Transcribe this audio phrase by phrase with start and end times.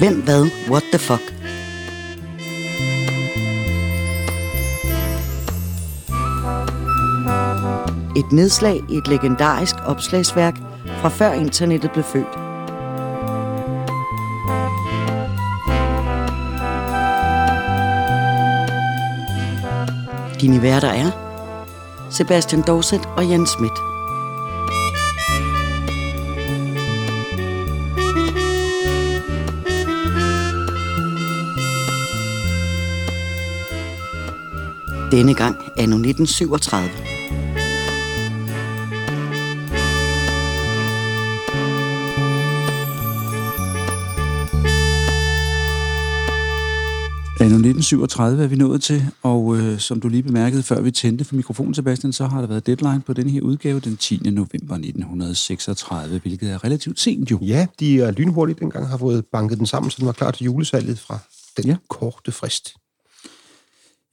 [0.00, 1.22] Hvem, hvad, what the fuck?
[8.16, 12.34] Et nedslag i et legendarisk opslagsværk fra før internettet blev født.
[20.40, 21.10] Dine værter er
[22.10, 23.89] Sebastian Dorset og Jens Schmidt.
[35.10, 36.90] Denne gang anno 1937.
[47.40, 51.24] Anno 1937 er vi nået til, og øh, som du lige bemærkede, før vi tændte
[51.24, 54.16] for mikrofonen, Sebastian, så har der været deadline på den her udgave den 10.
[54.16, 57.38] november 1936, hvilket er relativt sent jo.
[57.42, 60.44] Ja, de er lynhurtigt dengang har fået banket den sammen, så den var klar til
[60.44, 61.18] julesalget fra
[61.56, 61.76] den ja.
[61.88, 62.74] korte frist.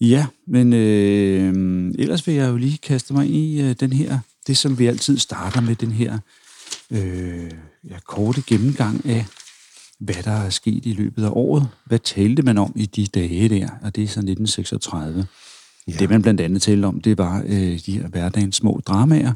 [0.01, 4.57] Ja, men øh, ellers vil jeg jo lige kaste mig i øh, den her, det
[4.57, 6.19] som vi altid starter med, den her
[6.91, 7.51] øh,
[7.89, 9.25] ja, korte gennemgang af,
[9.99, 11.69] hvad der er sket i løbet af året.
[11.85, 13.69] Hvad talte man om i de dage der?
[13.81, 15.27] Og det er så 1936.
[15.87, 15.93] Ja.
[15.99, 19.33] Det man blandt andet talte om, det var øh, de her hverdagens små dramaer.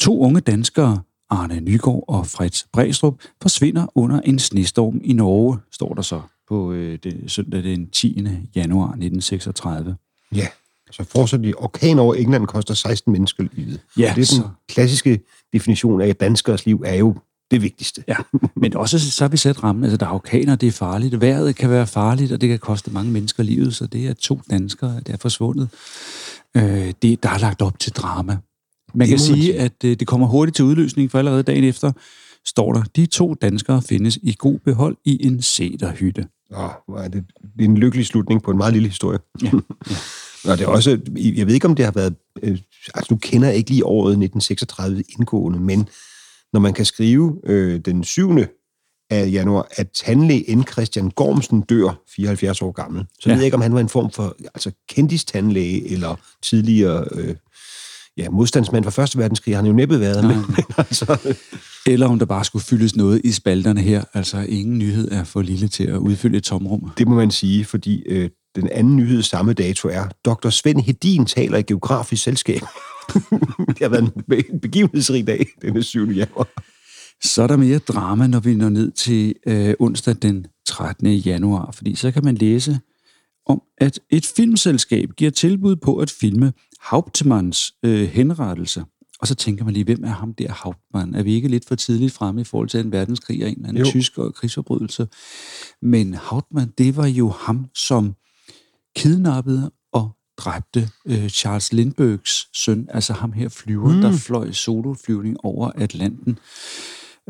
[0.00, 5.94] To unge danskere, Arne Nygaard og Fritz Bræstrup, forsvinder under en snestorm i Norge, står
[5.94, 8.28] der så på øh, det, søndag den 10.
[8.54, 9.96] januar 1936.
[10.34, 10.46] Ja,
[10.90, 13.80] så fortsat orkan over England koster 16 mennesker livet.
[13.98, 15.20] Ja, det er den så- klassiske
[15.52, 17.16] definition af, at danskers liv er jo
[17.50, 18.04] det vigtigste.
[18.08, 18.16] Ja,
[18.56, 19.84] men også så har vi sat rammen.
[19.84, 21.20] Altså, der er orkaner, det er farligt.
[21.20, 24.40] Vejret kan være farligt, og det kan koste mange mennesker livet, så det er to
[24.50, 25.68] danskere, der er forsvundet.
[26.56, 28.36] Øh, det, der er lagt op til drama.
[28.94, 29.58] Man kan Det man sige, sige.
[29.60, 31.92] at øh, det kommer hurtigt til udløsning, for allerede dagen efter
[32.46, 36.26] står der, de to danskere findes i god behold i en sæderhytte.
[36.56, 37.24] Åh, hvor er det,
[37.58, 39.18] det er en lykkelig slutning på en meget lille historie.
[39.42, 39.50] Ja,
[40.44, 42.58] Og det er også, jeg ved ikke, om det har været, øh,
[42.94, 45.88] altså nu kender jeg ikke lige året 1936 indgående, men
[46.52, 48.30] når man kan skrive øh, den 7.
[49.10, 50.64] af januar, at tandlæge N.
[50.66, 53.30] Christian Gormsen dør 74 år gammel, så Ja.
[53.30, 53.34] ja.
[53.34, 57.34] ved jeg ikke, om han var en form for altså, kendis-tandlæge eller tidligere øh,
[58.16, 59.56] ja, modstandsmand fra Første Verdenskrig.
[59.56, 61.36] Han har jo næppe været, men, men altså,
[61.86, 64.04] Eller om der bare skulle fyldes noget i spalterne her.
[64.14, 66.90] Altså, ingen nyhed er for lille til at udfylde et tomrum.
[66.98, 70.50] det må man sige, fordi øh, den anden nyhed samme dato er, Dr.
[70.50, 72.60] Svend Hedin taler i geografisk selskab.
[73.68, 76.10] det har været en be- en begivenhedsrig dag, denne 7.
[76.10, 76.48] januar.
[77.24, 81.06] Så er der mere drama, når vi når ned til øh, onsdag den 13.
[81.06, 82.78] januar, fordi så kan man læse
[83.46, 88.84] om, at et filmselskab giver tilbud på at filme Hauptmanns øh, henrettelse.
[89.20, 91.14] Og så tænker man lige, hvem er ham der Hauptmann?
[91.14, 93.68] Er vi ikke lidt for tidligt fremme i forhold til en verdenskrig og en eller
[93.68, 93.90] anden Jo.
[93.90, 95.08] tysk krigsforbrydelse?
[95.82, 98.14] Men Hauptmann, det var jo ham, som
[98.96, 104.00] kidnappede og dræbte øh, Charles Lindberghs søn, altså ham her flyver, mm.
[104.00, 106.38] der fløj soloflyvning over Atlanten.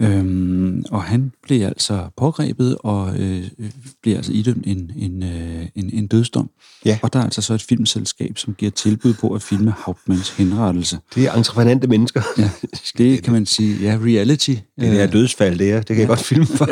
[0.01, 3.71] Øhm, og han blev altså pågrebet og øh, øh,
[4.03, 6.51] blev altså idømt en, en, øh, en, en dødsdom.
[6.85, 6.99] Ja.
[7.03, 10.99] Og der er altså så et filmselskab, som giver tilbud på at filme Hauptmanns henrettelse.
[11.15, 12.23] Det er entreprenante mennesker.
[12.39, 12.51] Ja,
[12.99, 14.51] det kan man sige, ja, reality.
[14.51, 16.69] Det der dødsfald, det er, det kan jeg godt filme for.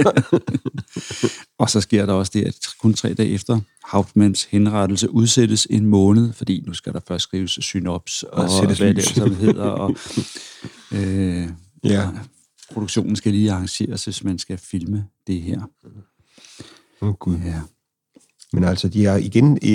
[1.62, 5.86] Og så sker der også det, at kun tre dage efter Hauptmanns henrettelse udsættes en
[5.86, 9.96] måned, fordi nu skal der først skrives synops og, og hvad det som hedder, og
[10.96, 11.48] øh,
[11.84, 12.08] Ja.
[12.72, 15.60] Produktionen skal lige arrangeres, hvis man skal filme det her.
[17.02, 17.36] Åh, oh, Gud.
[17.44, 17.60] Ja.
[18.52, 19.74] Men altså, de er igen i,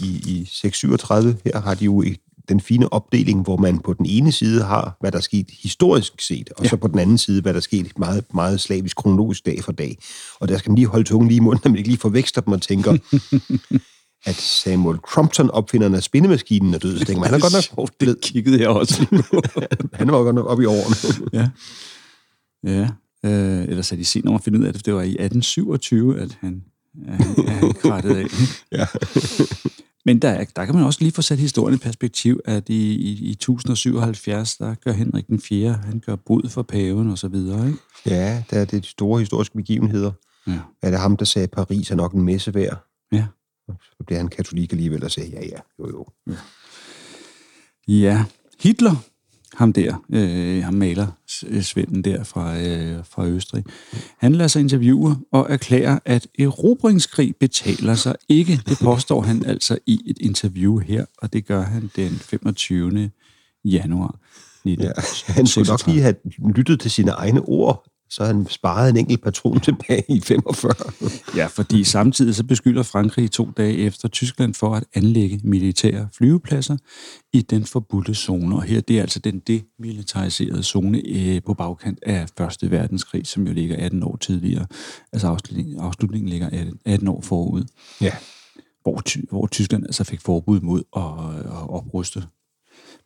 [0.00, 2.04] i, i 637, her har de jo
[2.48, 6.12] den fine opdeling, hvor man på den ene side har, hvad der er sket historisk
[6.20, 6.68] set, og ja.
[6.68, 9.72] så på den anden side, hvad der er sket meget, meget slavisk kronologisk dag for
[9.72, 9.98] dag.
[10.40, 12.42] Og der skal man lige holde tungen lige i munden, når man ikke lige forveksler
[12.42, 12.96] dem og tænker,
[14.30, 16.98] at Samuel Crompton, opfinderen af spindemaskinen, er død.
[16.98, 19.42] Så tænker man, han er godt nok det kiggede jeg også på.
[19.92, 21.28] han var godt nok op i årene.
[21.32, 21.48] ja.
[22.64, 22.88] Ja.
[23.24, 25.08] Øh, ellers er de sent om at finde ud af det, for det var i
[25.18, 26.64] 1827, at han,
[27.08, 28.26] at han, at han krattede af.
[28.78, 28.86] ja.
[30.04, 32.94] Men der, er- der kan man også lige få sat historien i perspektiv, at i,
[32.94, 37.28] i, i 1077, der gør Henrik den 4., han gør bud for paven og så
[37.28, 37.78] videre, ikke?
[38.06, 40.12] ja, der er det de store historiske begivenheder.
[40.46, 40.58] Ja.
[40.82, 42.84] Er det ham, der sagde, at Paris er nok en messe værd?
[43.12, 43.26] Ja.
[43.68, 46.06] Så bliver han katolik alligevel og siger, ja, ja, jo, jo.
[47.88, 48.24] Ja,
[48.60, 48.96] Hitler,
[49.58, 51.06] ham der, øh, ham maler
[51.46, 53.64] øh, Svenden der fra, øh, fra Østrig,
[54.18, 58.60] han lader sig interviewe og erklærer, at erobringskrig betaler sig ikke.
[58.68, 63.10] Det påstår han altså i et interview her, og det gør han den 25.
[63.64, 64.18] januar
[64.64, 64.90] Ja,
[65.26, 66.14] han skulle nok lige have
[66.56, 70.74] lyttet til sine egne ord så han sparet en enkelt patron tilbage i 45.
[71.36, 76.76] Ja, fordi samtidig så beskylder Frankrig to dage efter Tyskland for at anlægge militære flyvepladser
[77.32, 78.56] i den forbudte zone.
[78.56, 83.46] Og her det er altså den demilitariserede zone øh, på bagkant af Første Verdenskrig, som
[83.46, 84.66] jo ligger 18 år tidligere.
[85.12, 87.64] Altså afslutningen, afslutningen ligger 18, 18 år forud.
[88.00, 88.12] Ja.
[88.82, 92.22] Hvor, ty, hvor Tyskland altså fik forbud mod at, at opruste.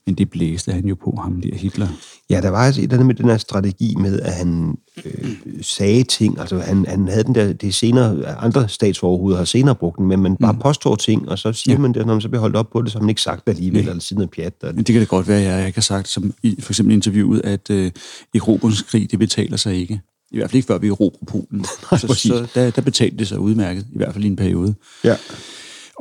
[0.06, 1.88] Men det blæste han jo på, ham der Hitler.
[2.30, 5.36] Ja, der var altså et eller andet med den her strategi med, at han øh,
[5.60, 6.40] sagde ting.
[6.40, 10.20] Altså, han, han havde den der, det senere, andre statsoverhoveder har senere brugt den, men
[10.20, 10.58] man bare mm.
[10.58, 11.78] påstår ting, og så siger ja.
[11.78, 13.46] man det, når man så bliver holdt op på det, så har man ikke sagt
[13.46, 13.88] det alligevel, ja.
[13.88, 14.54] eller siden noget pjat.
[14.62, 16.94] Men det kan det godt være, at jeg ikke har sagt, som i for eksempel
[16.94, 17.90] interviewet, at øh,
[18.34, 20.00] Erobringskrig, det betaler sig ikke.
[20.30, 21.64] I hvert fald ikke før vi erobrer Polen.
[22.00, 24.74] så, så der, der betalte det sig udmærket, i hvert fald i en periode.
[25.04, 25.16] Ja.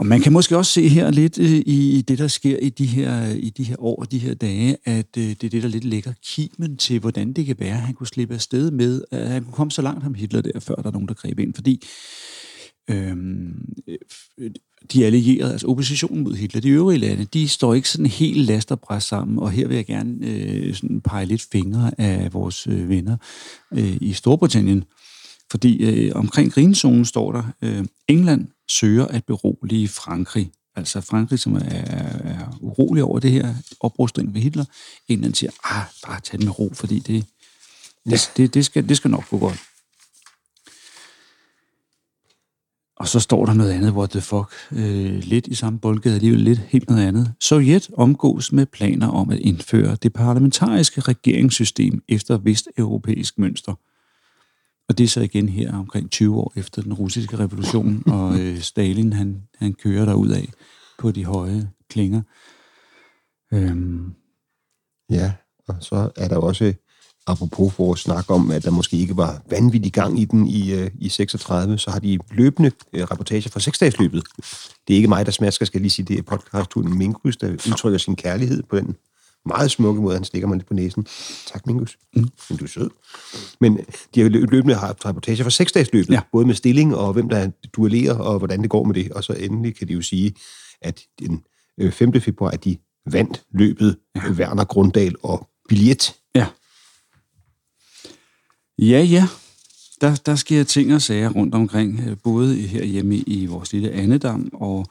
[0.02, 2.86] Og man kan måske også se her lidt øh, i det, der sker i de
[2.86, 5.70] her, i de her år og de her dage, at øh, det er det, der
[5.70, 9.28] lidt lægger kimen til, hvordan det kan være, at han kunne slippe afsted med, at
[9.28, 11.54] han kunne komme så langt ham Hitler der, før der er nogen, der greb ind.
[11.54, 11.84] Fordi
[12.90, 13.74] øhm,
[14.38, 14.52] øh,
[14.94, 18.72] de allierede, altså oppositionen mod Hitler, de øvrige lande, de står ikke sådan helt last
[18.72, 22.68] og bræs sammen, og her vil jeg gerne øh, sådan pege lidt fingre af vores
[22.68, 23.18] øh, venner
[23.72, 24.84] øh, i Storbritannien,
[25.52, 30.52] fordi øh, omkring Grinzonen står der, øh, England søger at berolige Frankrig.
[30.76, 34.66] Altså Frankrig, som er, er urolig over det her oprustning ved Hitler.
[35.08, 37.26] England siger, ah, bare tag den med ro, fordi det,
[38.06, 39.60] det, det, det, skal, det skal nok gå godt.
[42.96, 46.40] Og så står der noget andet, what the fuck, øh, lidt i samme boldgade, alligevel
[46.40, 47.34] lidt helt noget andet.
[47.40, 53.74] Sovjet omgås med planer om at indføre det parlamentariske regeringssystem efter vesteuropæisk mønster–
[54.92, 58.60] og det er så igen her omkring 20 år efter den russiske revolution, og øh,
[58.60, 60.50] Stalin han, han kører der ud af
[61.00, 62.22] på de høje klinger.
[63.54, 64.14] Øhm.
[65.10, 65.34] Ja,
[65.68, 66.74] og så er der også,
[67.28, 70.74] apropos for at snakke om, at der måske ikke var vanvittig gang i den i,
[70.74, 74.24] øh, i 36, så har de løbende øh, rapportager fra seksdagsløbet.
[74.88, 78.00] Det er ikke mig, der smasker, skal lige sige, det er podcasthunden Minkus, der udtrykker
[78.00, 78.96] sin kærlighed på den
[79.46, 81.08] meget smukke måde, han stikker mig lidt på næsen.
[81.46, 81.98] Tak, Mingus.
[82.16, 82.30] Mm.
[82.50, 82.90] Men du er sød.
[83.60, 83.80] Men
[84.16, 86.22] de har løbende haft rapportager for seksdagsløbet, ja.
[86.32, 89.12] både med stilling og hvem der duellerer, og hvordan det går med det.
[89.12, 90.34] Og så endelig kan de jo sige,
[90.82, 91.44] at den
[91.92, 92.12] 5.
[92.16, 94.32] Øh, februar, at de vandt løbet ja.
[94.32, 96.16] Werner Grunddal og Billet.
[96.36, 96.48] Ja.
[98.80, 99.28] Ja, ja.
[100.02, 104.50] Der, der sker ting og sager rundt omkring, øh, både herhjemme i vores lille Annedam
[104.54, 104.88] og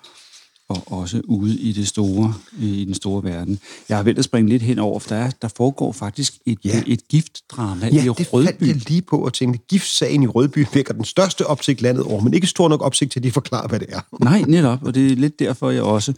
[0.70, 3.58] og også ude i det store i den store verden.
[3.88, 6.82] Jeg har vendt at springe lidt hen over, for der, der foregår faktisk et, ja.
[6.86, 8.18] et giftdrama ja, i Rødby.
[8.18, 9.58] Det fandt jeg lige på at tænke.
[9.68, 13.20] Giftsagen i Rødby vækker den største opsigt landet over, men ikke stor nok opsigt til,
[13.20, 14.00] at de forklarer, hvad det er.
[14.24, 16.12] Nej, netop, og det er lidt derfor, jeg også...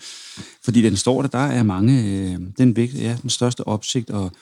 [0.65, 2.03] Fordi den står der, der er mange...
[2.05, 4.33] Øh, den, vægt, ja, den største opsigt, og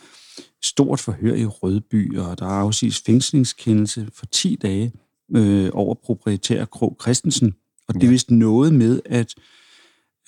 [0.62, 4.92] stort forhør i Rødby, og der er afsiges fængslingskendelse for 10 dage
[5.36, 7.54] øh, over proprietær Krog Christensen.
[7.88, 8.10] Og det er ja.
[8.10, 9.34] vist noget med, at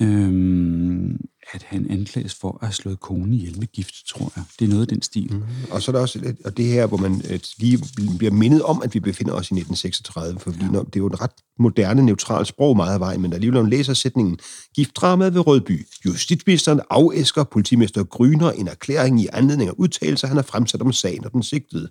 [0.03, 1.17] øhm,
[1.53, 4.45] at han anklages for at have slået konen ihjel med gift, tror jeg.
[4.59, 5.33] Det er noget af den stil.
[5.33, 5.43] Mm.
[5.71, 7.85] Og så er der også et, og det her, hvor man et, lige
[8.19, 10.67] bliver mindet om, at vi befinder os i 1936, for ja.
[10.67, 13.63] det er jo et ret moderne, neutralt sprog meget af vejen, men der alligevel, når
[13.63, 14.39] man læser sætningen,
[14.75, 15.87] giftdramaet ved Rødby.
[16.07, 21.25] Justitsministeren afæsker politimester Gryner en erklæring i anledning af udtalelser, han har fremsat om sagen
[21.25, 21.89] og den sigtede.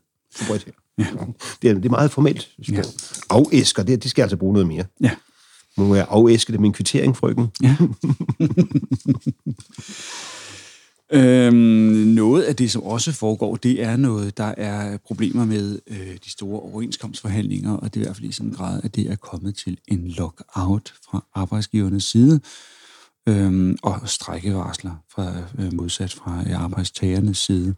[0.98, 1.06] Ja.
[1.62, 2.76] Det, er, det er meget formelt sprog.
[2.76, 2.84] Ja.
[3.30, 4.86] Afæsker, det, det skal altså bruge noget mere.
[5.02, 5.12] Ja.
[5.78, 7.48] Må jeg afæske det med en kvittering, frøken?
[7.64, 7.76] Ja.
[11.48, 11.56] øhm,
[12.08, 16.32] noget af det, som også foregår, det er noget, der er problemer med øh, de
[16.32, 19.16] store overenskomstforhandlinger, og det er i hvert fald i sådan en grad, at det er
[19.16, 22.40] kommet til en lockout fra arbejdsgivernes side,
[23.28, 27.76] øhm, og strækkevarsler fra, øh, modsat fra øh, arbejdstagernes side.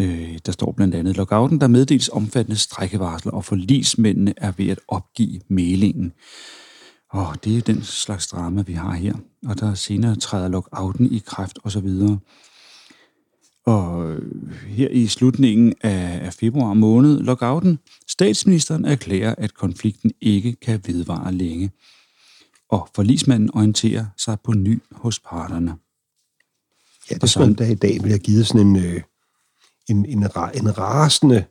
[0.00, 4.80] Øh, der står blandt andet, lockouten, der meddeles omfattende strækkevarsler, og forlismændene er ved at
[4.88, 6.12] opgive mailingen.
[7.10, 9.14] Og det er den slags drama, vi har her.
[9.46, 12.18] Og der senere træder lockouten i kraft og så videre.
[13.66, 14.16] Og
[14.66, 21.70] her i slutningen af februar måned, lockouten, statsministeren erklærer, at konflikten ikke kan vedvare længe.
[22.70, 25.76] Og forlismanden orienterer sig på ny hos parterne.
[27.10, 29.02] Ja, det er sådan, der i dag vil have givet sådan en, øh,
[29.88, 30.22] en, en,
[30.54, 31.44] en rasende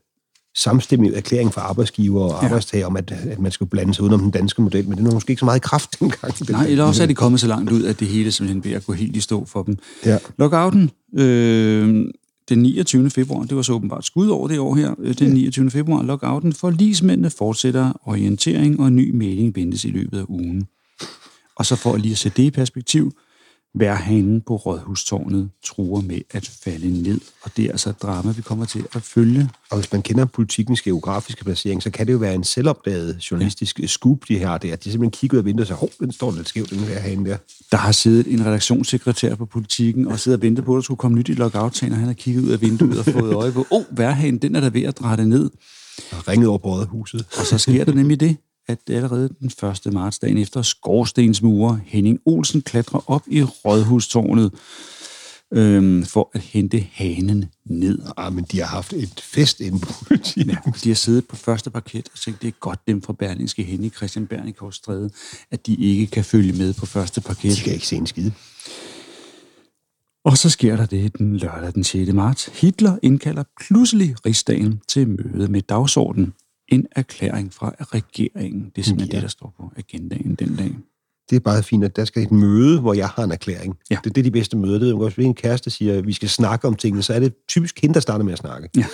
[0.57, 2.85] samstemmig erklæring fra arbejdsgiver og arbejdstager ja.
[2.85, 5.31] om, at, at man skulle blande sig udenom den danske model, men det er måske
[5.31, 6.33] ikke så meget kraft dengang.
[6.49, 8.85] Nej, eller også er de kommet så langt ud, at det hele simpelthen ved at
[8.85, 9.77] gå helt i stå for dem.
[10.05, 10.17] Ja.
[10.37, 12.05] Lockouten, øh,
[12.49, 13.09] den 29.
[13.09, 15.71] februar, det var så åbenbart skud over det år her, øh, den 29.
[15.71, 20.67] februar, lockouten for ligesmændene fortsætter orientering og ny melding ventes i løbet af ugen.
[21.55, 23.11] Og så for lige at sætte det i perspektiv,
[23.79, 28.41] Værhanen på Rådhustårnet truer med at falde ned, og det er altså et drama, vi
[28.41, 29.49] kommer til at følge.
[29.71, 33.79] Og hvis man kender politikens geografiske placering, så kan det jo være en selvopdaget journalistisk
[33.79, 33.87] ja.
[33.87, 34.57] scoop, de her.
[34.57, 36.69] Det er, de simpelthen kigger ud af vinduet og siger, hov, den står lidt skævt,
[36.69, 37.37] den her herinde der.
[37.71, 40.97] Der har siddet en redaktionssekretær på politikken og sidder og ventet på, at der skulle
[40.97, 43.67] komme nyt i lockout og han har kigget ud af vinduet og fået øje på,
[43.71, 45.49] åh, oh, Værhanen, den er der ved at drætte ned.
[46.11, 47.25] Og ringet over på Rådhuset.
[47.39, 48.37] Og så sker der nemlig det,
[48.67, 49.93] at allerede den 1.
[49.93, 54.51] marts, dagen efter, skorstensmurer Henning Olsen klatrer op i Rådhustårnet
[55.53, 57.99] øhm, for at hente hanen ned.
[58.17, 60.47] Ah, men de har haft et fest inden politiet.
[60.47, 63.63] Ja, de har siddet på første parket og tænkt, det er godt dem fra Berlingske
[63.63, 65.09] hen i Christian Bernikov Stræde,
[65.51, 67.57] at de ikke kan følge med på første parket.
[67.57, 68.31] De kan ikke se en skide.
[70.25, 72.13] Og så sker der det den lørdag den 6.
[72.13, 72.45] marts.
[72.45, 76.33] Hitler indkalder pludselig rigsdagen til møde med dagsordenen
[76.67, 78.71] en erklæring fra regeringen.
[78.75, 79.15] Det er simpelthen ja.
[79.15, 80.75] det, der står på agendaen den dag.
[81.29, 83.77] Det er bare fint, at der skal et møde, hvor jeg har en erklæring.
[83.89, 83.97] Ja.
[84.03, 84.79] Det, det er de bedste møder.
[84.79, 87.33] Det er hvis en kæreste siger, at vi skal snakke om tingene, så er det
[87.47, 88.69] typisk hende, der starter med at snakke.
[88.77, 88.85] Ja.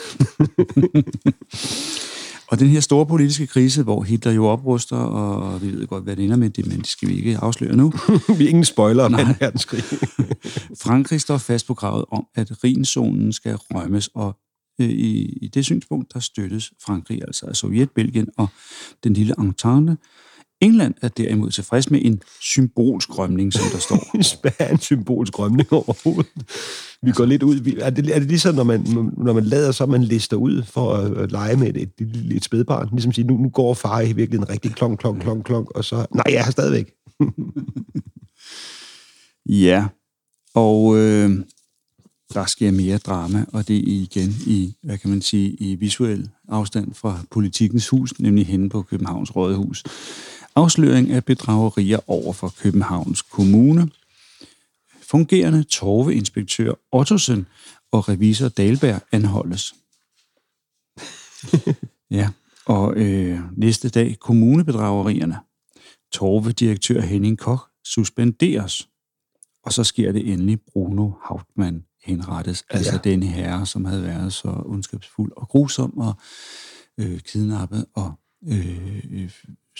[2.51, 6.15] og den her store politiske krise, hvor Hitler jo opruster, og vi ved godt, hvad
[6.15, 7.93] det ender med, det, men det skal vi ikke afsløre nu.
[8.37, 9.17] vi er ingen spoiler om 2.
[9.39, 9.83] verdenskrig.
[10.83, 14.35] Frankrig står fast på kravet om, at Rhinzonen skal rømmes, og
[14.79, 18.47] i, i det synspunkt, der støttes Frankrig, altså af Sovjet, Belgien og
[19.03, 19.97] den lille Entente.
[20.61, 24.17] England er derimod tilfreds med en symbolsk rømning, som der står.
[24.41, 26.31] Hvad er en symbolsk rømning overhovedet?
[27.01, 27.77] Vi går lidt ud.
[27.79, 28.81] Er det, er det ligesom, når man,
[29.17, 32.43] når man lader, så man lister ud for at, lege med et, et, et, et
[32.43, 32.89] spædbarn?
[32.91, 35.71] Ligesom at sige, nu, nu går far i virkelig en rigtig klonk, klonk, klonk, klonk,
[35.71, 35.95] og så...
[35.95, 36.91] Nej, jeg er stadigvæk.
[39.65, 39.85] ja,
[40.55, 41.31] og øh,
[42.33, 46.29] der sker mere drama, og det er igen i, hvad kan man sige, i visuel
[46.47, 49.83] afstand fra politikens hus, nemlig henne på Københavns Rådhus.
[50.55, 53.89] Afsløring af bedragerier over for Københavns Kommune.
[55.01, 57.47] Fungerende torveinspektør Ottosen
[57.91, 59.75] og revisor Dalberg anholdes.
[62.19, 62.29] ja,
[62.65, 65.37] og øh, næste dag kommunebedragerierne.
[66.11, 68.89] Torvedirektør Henning Koch suspenderes.
[69.63, 72.65] Og så sker det endelig Bruno Hauptmann henrettes.
[72.69, 73.09] Altså ja.
[73.09, 76.13] denne herre, som havde været så ondskabsfuld og grusom og
[76.99, 78.11] øh, kidnappet og
[78.47, 79.29] øh,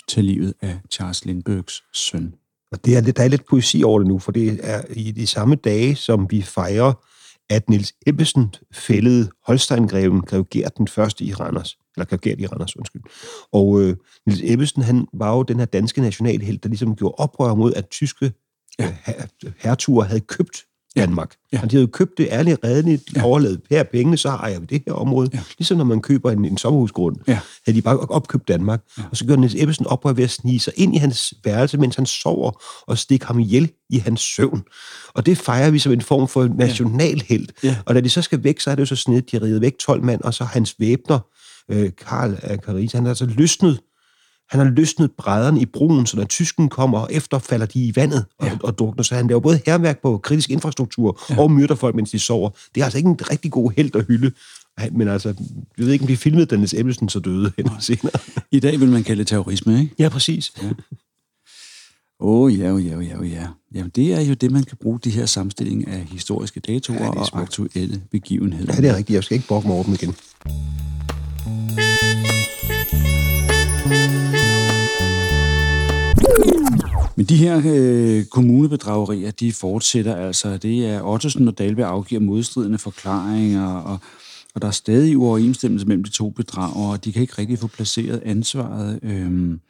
[0.08, 2.34] tage livet af Charles Lindbergs søn.
[2.72, 5.26] Og det er, der er lidt poesi over det nu, for det er i de
[5.26, 6.92] samme dage, som vi fejrer,
[7.50, 11.78] at Niels Ebbesen fældede Holstein-greven, grev Gert den første i Randers.
[11.96, 13.02] Eller grev Gert i Randers, undskyld.
[13.52, 17.54] Og øh, Niels Ebbesen, han var jo den her danske nationalhelt, der ligesom gjorde oprør
[17.54, 18.32] mod, at tyske
[18.78, 18.96] ja.
[19.44, 20.64] øh, hertuger havde købt
[20.96, 21.34] Danmark.
[21.52, 21.60] Ja.
[21.62, 23.24] Og de havde jo købt det ærligt, redeligt, ja.
[23.24, 25.30] overladet her pengene, så ejer vi det her område.
[25.34, 25.40] Ja.
[25.58, 27.38] Ligesom når man køber en, en sommerhusgrund, ja.
[27.66, 28.80] havde de bare opkøbt Danmark.
[28.98, 29.02] Ja.
[29.10, 31.96] Og så gjorde Niels Ebbesen oprør ved at snige sig ind i hans værelse, mens
[31.96, 34.62] han sover, og stikke ham ihjel i hans søvn.
[35.14, 37.52] Og det fejrer vi som en form for nationalhelt.
[37.62, 37.76] Ja.
[37.86, 39.78] Og da de så skal væk, så er det jo så snedigt, de har væk
[39.78, 41.18] 12 mand, og så hans væbner,
[41.70, 43.80] øh, Karl af Caris, han har altså løsnet
[44.50, 47.92] han har løsnet brædderne i broen, så når tysken kommer og efter, falder de i
[47.96, 48.56] vandet og, ja.
[48.62, 49.02] og drukner.
[49.02, 51.40] Så han laver både herværk på kritisk infrastruktur ja.
[51.40, 52.50] og myrder folk, mens de sover.
[52.74, 54.32] Det er altså ikke en rigtig god held at hylde.
[54.92, 55.28] Men altså,
[55.78, 58.18] jeg ved ikke, om de filmede Dennis Ebbelsen så døde hen senere.
[58.50, 59.94] I dag vil man kalde det terrorisme, ikke?
[59.98, 60.52] Ja, præcis.
[60.62, 60.70] Ja.
[62.20, 63.46] Åh, oh, ja, ja, ja, ja.
[63.74, 67.10] Jamen, det er jo det, man kan bruge de her samstillinger af historiske datoer ja,
[67.10, 68.74] og aktuelle begivenheder.
[68.74, 69.14] Ja, det er rigtigt.
[69.14, 70.14] Jeg skal ikke brokke mig over dem igen.
[77.16, 80.56] Men de her øh, kommunebedragerier, de fortsætter altså.
[80.56, 83.98] Det er Ottosen og Dalberg afgiver modstridende forklaringer, og,
[84.54, 87.66] og der er stadig uoverensstemmelse mellem de to bedragere, og de kan ikke rigtig få
[87.66, 89.00] placeret ansvaret.
[89.02, 89.60] Øhm,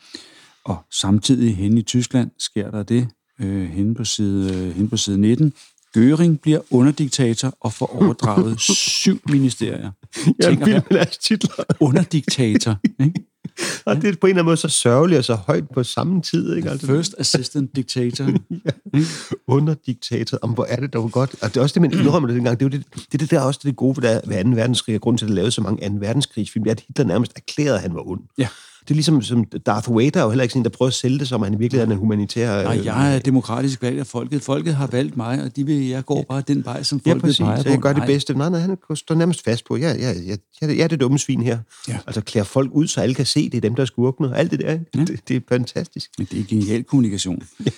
[0.64, 3.08] og samtidig hen i Tyskland sker der det,
[3.40, 5.52] øh, hen, på side, øh, hen på side 19.
[5.96, 8.60] Göring bliver underdiktator og får overdraget
[9.00, 9.90] syv ministerier.
[10.38, 11.64] Jeg er vild med deres titler.
[11.80, 13.33] Underdiktator, ikke?
[13.86, 16.22] og det er på en eller anden måde så sørgeligt og så højt på samme
[16.22, 16.56] tid.
[16.56, 16.70] Ikke?
[16.70, 18.24] Altså, First assistant dictator.
[18.94, 19.00] ja.
[19.46, 20.38] Under diktator.
[20.42, 21.34] Om hvor er det dog godt.
[21.42, 22.60] Og det er også det, man indrømmer det dengang.
[22.60, 24.50] Det er det, det, det der er også det gode ved, ved 2.
[24.50, 25.94] verdenskrig, og grunden til, at der lavede så mange 2.
[25.98, 28.20] verdenskrigsfilm, det er, at Hitler nærmest erklærede, at han var ond.
[28.38, 28.48] Ja.
[28.84, 31.18] Det er ligesom som Darth Vader er jo heller ikke sådan der prøver at sælge
[31.18, 32.62] det, som han i virkeligheden er en humanitær...
[32.62, 34.42] Nej, jeg er demokratisk valgt af folket.
[34.42, 37.20] Folket har valgt mig, og de vil, jeg går bare den vej, som folket ja,
[37.20, 37.38] præcis.
[37.38, 37.68] peger på.
[37.68, 38.34] jeg gør det bedste.
[38.34, 41.18] Nej, nej, han står nærmest fast på, ja, ja, ja, jeg, jeg er det dumme
[41.18, 41.58] svin her.
[41.88, 41.98] Ja.
[42.06, 44.38] Altså klæder folk ud, så alle kan se, det er dem, der er skurkene, og
[44.38, 44.72] alt det der.
[44.72, 45.04] Ja.
[45.04, 46.10] Det, det er fantastisk.
[46.18, 47.42] Men det er genial kommunikation.
[47.66, 47.70] ja.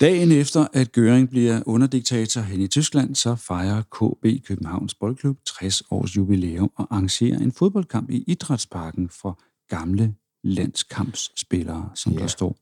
[0.00, 5.82] Dagen efter, at Göring bliver underdiktator hen i Tyskland, så fejrer KB Københavns Boldklub 60
[5.90, 12.18] års jubilæum og arrangerer en fodboldkamp i Idrætsparken for gamle landskampsspillere, som ja.
[12.18, 12.56] der står.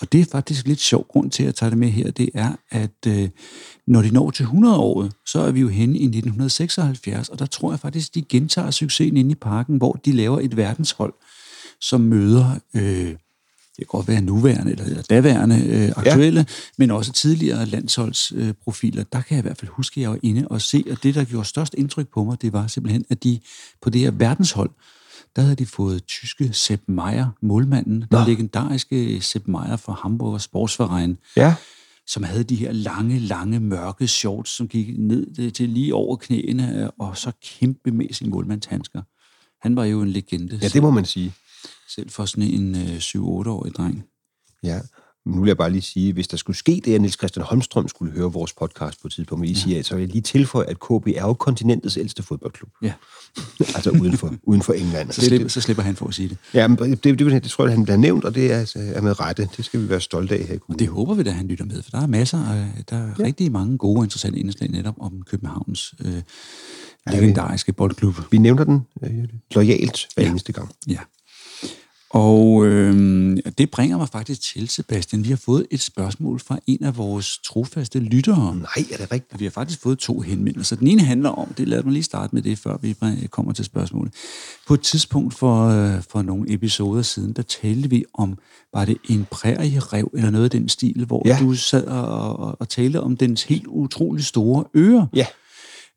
[0.00, 2.52] Og det er faktisk lidt sjov grund til at tage det med her, det er,
[2.70, 3.28] at øh,
[3.86, 7.46] når de når til 100 år, så er vi jo henne i 1976, og der
[7.46, 11.14] tror jeg faktisk, de gentager succesen inde i parken, hvor de laver et verdenshold,
[11.80, 12.58] som møder...
[12.74, 13.14] Øh,
[13.76, 16.44] det kan godt være nuværende eller, eller daværende øh, aktuelle, ja.
[16.78, 19.00] men også tidligere landsholdsprofiler.
[19.00, 21.02] Øh, der kan jeg i hvert fald huske, at jeg var inde og se, og
[21.02, 23.40] det, der gjorde størst indtryk på mig, det var simpelthen, at de
[23.82, 24.70] på det her verdenshold,
[25.36, 28.18] der havde de fået tyske Sepp Meier, målmanden, Nå.
[28.18, 31.54] den legendariske Sepp Meier fra Hamburger Sportsverein, ja.
[32.06, 36.90] som havde de her lange, lange, mørke shorts, som gik ned til lige over knæene,
[36.90, 39.02] og så kæmpe med sin målmandshandsker.
[39.62, 40.58] Han var jo en legende.
[40.62, 41.32] Ja, det må man sige.
[41.88, 44.04] Selv for sådan en øh, 7-8-årig dreng.
[44.62, 44.80] Ja,
[45.26, 47.88] nu vil jeg bare lige sige, hvis der skulle ske det, at Niels Christian Holmstrøm
[47.88, 49.82] skulle høre vores podcast på et tidspunkt, vil I ja.
[49.82, 52.70] så vil jeg lige tilføje, at KB er jo kontinentets ældste fodboldklub.
[52.82, 52.92] Ja.
[53.76, 55.12] altså uden for, uden for England.
[55.12, 56.38] Så, slipper, så slipper han for at sige det.
[56.54, 58.78] Ja, men det, det, det, det tror jeg, han bliver nævnt, og det er, altså,
[58.94, 59.48] er med rette.
[59.56, 61.64] Det skal vi være stolte af her i Og det håber vi da, han lytter
[61.64, 63.24] med, for der er masser, af, der er ja.
[63.24, 66.22] rigtig mange gode og interessante indslag netop om Københavns øh,
[67.12, 68.14] legendariske boldklub.
[68.30, 70.30] Vi nævner den øh, lojalt hver ja.
[70.30, 70.70] eneste gang.
[70.88, 70.98] Ja.
[72.10, 75.24] Og øh, det bringer mig faktisk til, Sebastian.
[75.24, 78.56] Vi har fået et spørgsmål fra en af vores trofaste lyttere.
[78.56, 79.40] Nej, er det rigtigt?
[79.40, 80.76] Vi har faktisk fået to henvendelser.
[80.76, 82.96] Den ene handler om, det lader mig lige starte med det, før vi
[83.30, 84.12] kommer til spørgsmålet.
[84.66, 88.38] På et tidspunkt for, øh, for nogle episoder siden, der talte vi om,
[88.72, 91.38] var det en prærierev eller noget af den stil, hvor ja.
[91.40, 95.06] du sad og, og, og talte om dens helt utrolig store ører.
[95.14, 95.26] Ja.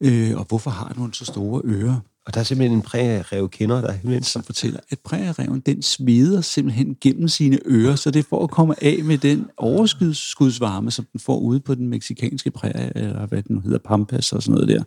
[0.02, 2.00] Øh, og hvorfor har du en så store ører?
[2.26, 6.42] Og der er simpelthen en prærierev kender, der er Som fortæller, at præriereven, den smider
[6.42, 11.20] simpelthen gennem sine ører, så det for at komme af med den overskudsvarme, som den
[11.20, 14.68] får ude på den meksikanske prærie, eller hvad den nu hedder, Pampas og sådan noget
[14.68, 14.84] der,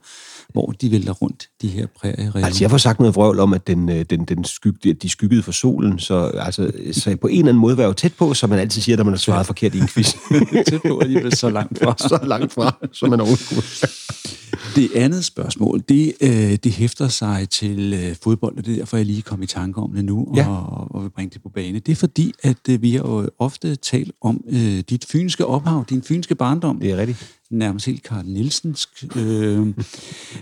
[0.52, 2.44] hvor de vælter rundt, de her prærierev.
[2.44, 5.42] Altså, jeg får sagt noget vrøvl om, at den, øh, den, den skyg, de skyggede
[5.42, 8.34] for solen, så, altså, så på en eller anden måde var jeg jo tæt på,
[8.34, 10.14] som man altid siger, når man har svaret forkert i en quiz.
[10.68, 11.94] tæt på alligevel så langt fra.
[12.08, 14.41] så langt fra, som man overhovedet
[14.76, 18.96] det andet spørgsmål, det, øh, det hæfter sig til øh, fodbold, og det er derfor,
[18.96, 20.48] jeg lige kom i tanke om det nu, ja.
[20.48, 21.78] og, og vil bringe det på bane.
[21.78, 25.84] Det er fordi, at øh, vi har jo ofte talt om øh, dit fynske ophav,
[25.90, 26.80] din fynske barndom.
[26.80, 27.38] Det er rigtigt.
[27.50, 29.66] Nærmest helt Karl Nielsensk, øh,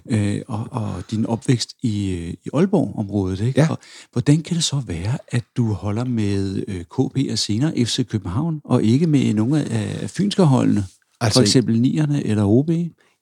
[0.10, 3.40] øh, og, og din opvækst i, øh, i Aalborg-området.
[3.40, 3.60] Ikke?
[3.60, 3.70] Ja.
[3.70, 3.78] Og
[4.12, 8.60] hvordan kan det så være, at du holder med øh, KB og senere FC København,
[8.64, 10.84] og ikke med nogle af, af fynske holdene?
[11.20, 12.70] Altså, for eksempel Nierne eller OB?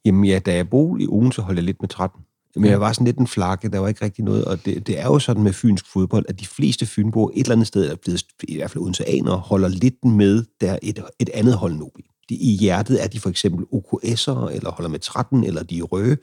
[0.04, 2.20] Jamen ja, da jeg boede i Odense, holdt jeg lidt med 13.
[2.56, 2.70] Men ja.
[2.70, 5.04] jeg var sådan lidt en flakke, der var ikke rigtig noget, og det, det er
[5.04, 8.24] jo sådan med fynsk fodbold, at de fleste fynboer et eller andet sted, er blevet,
[8.48, 11.98] i hvert fald odenseanere, holder lidt med der et, et andet hold OB.
[12.28, 15.82] De, I hjertet er de for eksempel OKS'ere, eller holder med 13, eller de er
[15.82, 16.16] røde,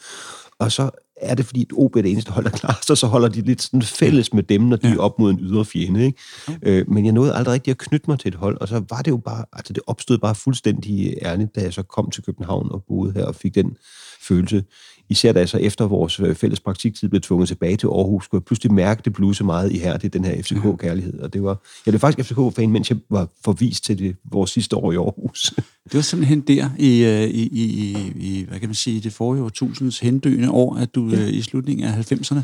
[0.59, 0.89] og så
[1.21, 3.61] er det, fordi OB er det eneste hold, der klarer sig, så holder de lidt
[3.61, 4.93] sådan fælles med dem, når de ja.
[4.93, 6.05] er op mod en ydre fjende.
[6.05, 6.19] Ikke?
[6.47, 6.57] Okay.
[6.63, 9.01] Øh, men jeg nåede aldrig rigtig at knytte mig til et hold, og så var
[9.01, 12.71] det jo bare, altså det opstod bare fuldstændig ærligt, da jeg så kom til København
[12.71, 13.77] og boede her og fik den
[14.27, 14.63] følelse.
[15.09, 18.39] Især da jeg så efter vores øh, fælles praktiktid blev tvunget tilbage til Aarhus, skulle
[18.39, 21.19] jeg pludselig mærke det bluse meget i her, det den her FCK-kærlighed.
[21.19, 24.75] Og det var, jeg blev faktisk FCK-fan, mens jeg var forvist til det, vores sidste
[24.75, 25.53] år i Aarhus.
[25.85, 29.43] Det var simpelthen der i, øh, i, i, i hvad kan man sige, det forrige
[29.43, 31.21] årtusindens hendøende år, at du ja.
[31.21, 32.41] Øh, i slutningen af 90'erne,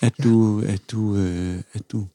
[0.00, 0.24] at, ja.
[0.24, 1.16] du, at, du,
[1.72, 2.06] at, du,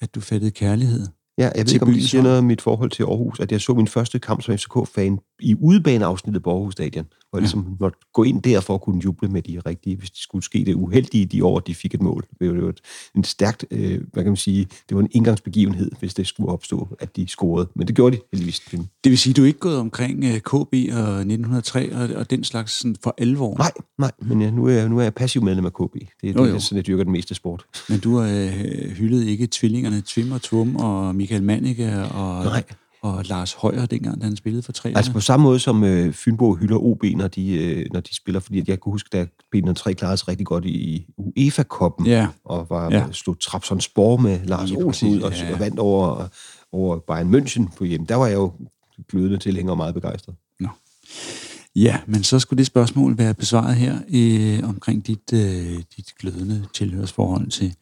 [0.00, 1.06] at du fattede kærlighed.
[1.38, 3.60] Ja, jeg ved ikke, om det siger noget om mit forhold til Aarhus, at jeg
[3.60, 7.98] så min første kamp som FCK-fan i udebaneafsnittet på Aarhus Stadion, hvor jeg ligesom måtte
[8.12, 10.74] gå ind der for at kunne juble med de rigtige, hvis det skulle ske det
[10.74, 12.24] uheldige de år, de fik et mål.
[12.40, 12.72] Det var
[13.14, 16.88] en stærkt, øh, hvad kan man sige, det var en indgangsbegivenhed, hvis det skulle opstå,
[17.00, 17.68] at de scorede.
[17.74, 18.60] Men det gjorde de heldigvis.
[19.04, 22.44] Det vil sige, du er ikke gået omkring øh, KB og 1903 og, og den
[22.44, 23.56] slags sådan for alvor?
[23.58, 25.94] Nej, nej, men ja, nu, er jeg, nu er jeg passiv medlem af KB.
[25.94, 27.64] Det, er, jo, det er sådan, jeg dyrker den meste sport.
[27.88, 32.44] Men du har øh, hyldet ikke tvillingerne Tvim og Tvum og Michael Mannicke og...
[32.44, 32.62] Nej
[33.04, 36.54] og Lars Højer, dengang han spillede for tre Altså på samme måde som øh, Fynbo
[36.54, 40.16] hylder OB, når de, øh, når de spiller, fordi jeg kunne huske, da B03 klarede
[40.16, 42.28] sig rigtig godt i UEFA-koppen, ja.
[42.44, 43.04] og var, ja.
[43.12, 45.52] slog Trapsonsborg med Lars Olsen ud, og, ja.
[45.52, 46.28] og vandt over,
[46.72, 48.06] over Bayern München på hjem.
[48.06, 48.52] Der var jeg jo
[49.08, 50.34] glødende tilhænger og meget begejstret.
[50.60, 50.68] Nå.
[51.76, 56.66] Ja, men så skulle det spørgsmål være besvaret her øh, omkring dit, øh, dit glødende
[56.74, 57.74] tilhørsforhold til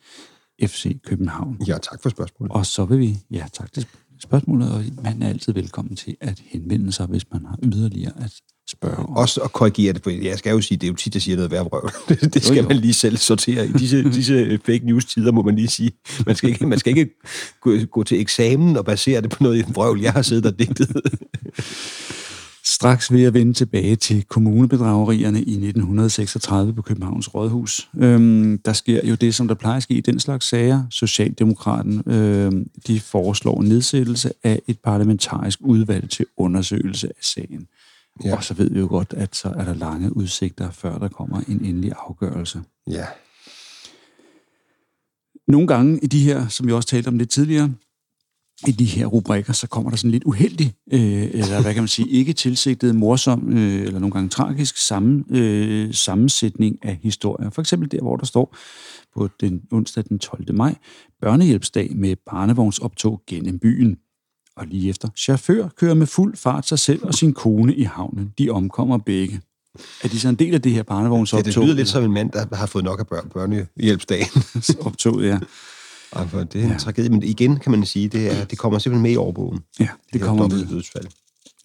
[0.62, 1.60] FC København.
[1.66, 2.52] Ja, tak for spørgsmålet.
[2.52, 3.86] Og så vil vi, ja tak til
[4.22, 8.32] spørgsmålet, og man er altid velkommen til at henvende sig, hvis man har yderligere at
[8.68, 9.16] spørge om.
[9.16, 11.36] Også at korrigere det, for jeg skal jo sige, det er jo tit, jeg siger
[11.36, 11.90] noget værd røv.
[12.34, 12.68] det skal jo, jo.
[12.68, 13.66] man lige selv sortere.
[13.66, 15.92] I disse, disse fake news-tider må man lige sige,
[16.26, 17.10] man skal ikke, man skal ikke
[17.60, 20.46] gå, gå til eksamen og basere det på noget i en vrøvl, jeg har siddet
[20.46, 20.88] og digtet.
[22.64, 27.90] straks ved at vende tilbage til kommunebedragerierne i 1936 på Københavns Rådhus.
[27.98, 30.84] Øhm, der sker jo det, som der plejer at ske i den slags sager.
[30.90, 37.66] Socialdemokraten øhm, de foreslår nedsættelse af et parlamentarisk udvalg til undersøgelse af sagen.
[38.24, 38.36] Ja.
[38.36, 41.40] Og så ved vi jo godt, at så er der lange udsigter, før der kommer
[41.48, 42.62] en endelig afgørelse.
[42.86, 43.06] Ja.
[45.48, 47.74] Nogle gange i de her, som vi også talte om lidt tidligere,
[48.68, 51.88] i de her rubrikker, så kommer der sådan lidt uheldig, øh, eller hvad kan man
[51.88, 57.50] sige, ikke tilsigtet, morsom, øh, eller nogle gange tragisk sammen, øh, sammensætning af historier.
[57.50, 58.56] For eksempel der, hvor der står
[59.16, 60.54] på den onsdag den 12.
[60.54, 60.74] maj,
[61.20, 63.96] børnehjælpsdag med barnevognsoptog gennem byen.
[64.56, 68.32] Og lige efter, chauffør kører med fuld fart sig selv og sin kone i havnen.
[68.38, 69.40] De omkommer begge.
[70.02, 71.44] Er de så en del af det her barnevognsoptog?
[71.44, 74.42] Det, det lyder lidt som en mand, der har fået nok af børn, børnehjælpsdagen.
[74.86, 75.38] optog, ja.
[76.12, 76.78] Altså, det er en ja.
[76.78, 79.60] tragedie, men igen kan man sige, det, er, det kommer simpelthen med i overbogen.
[79.80, 80.66] Ja, det, det kommer med.
[80.66, 81.06] dødsfald.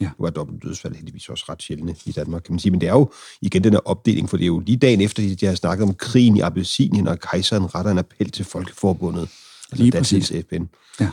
[0.02, 0.10] Ja.
[0.20, 2.72] Nu er dobbelt dødsfald heldigvis også ret sjældne i Danmark, kan man sige.
[2.72, 5.36] Men det er jo igen den her opdeling, for det er jo lige dagen efter,
[5.36, 9.22] de har snakket om krigen i Abyssinien, og kejseren retter en appel til Folkeforbundet.
[9.22, 10.32] Altså lige præcis.
[10.50, 10.64] FN.
[11.00, 11.10] Ja.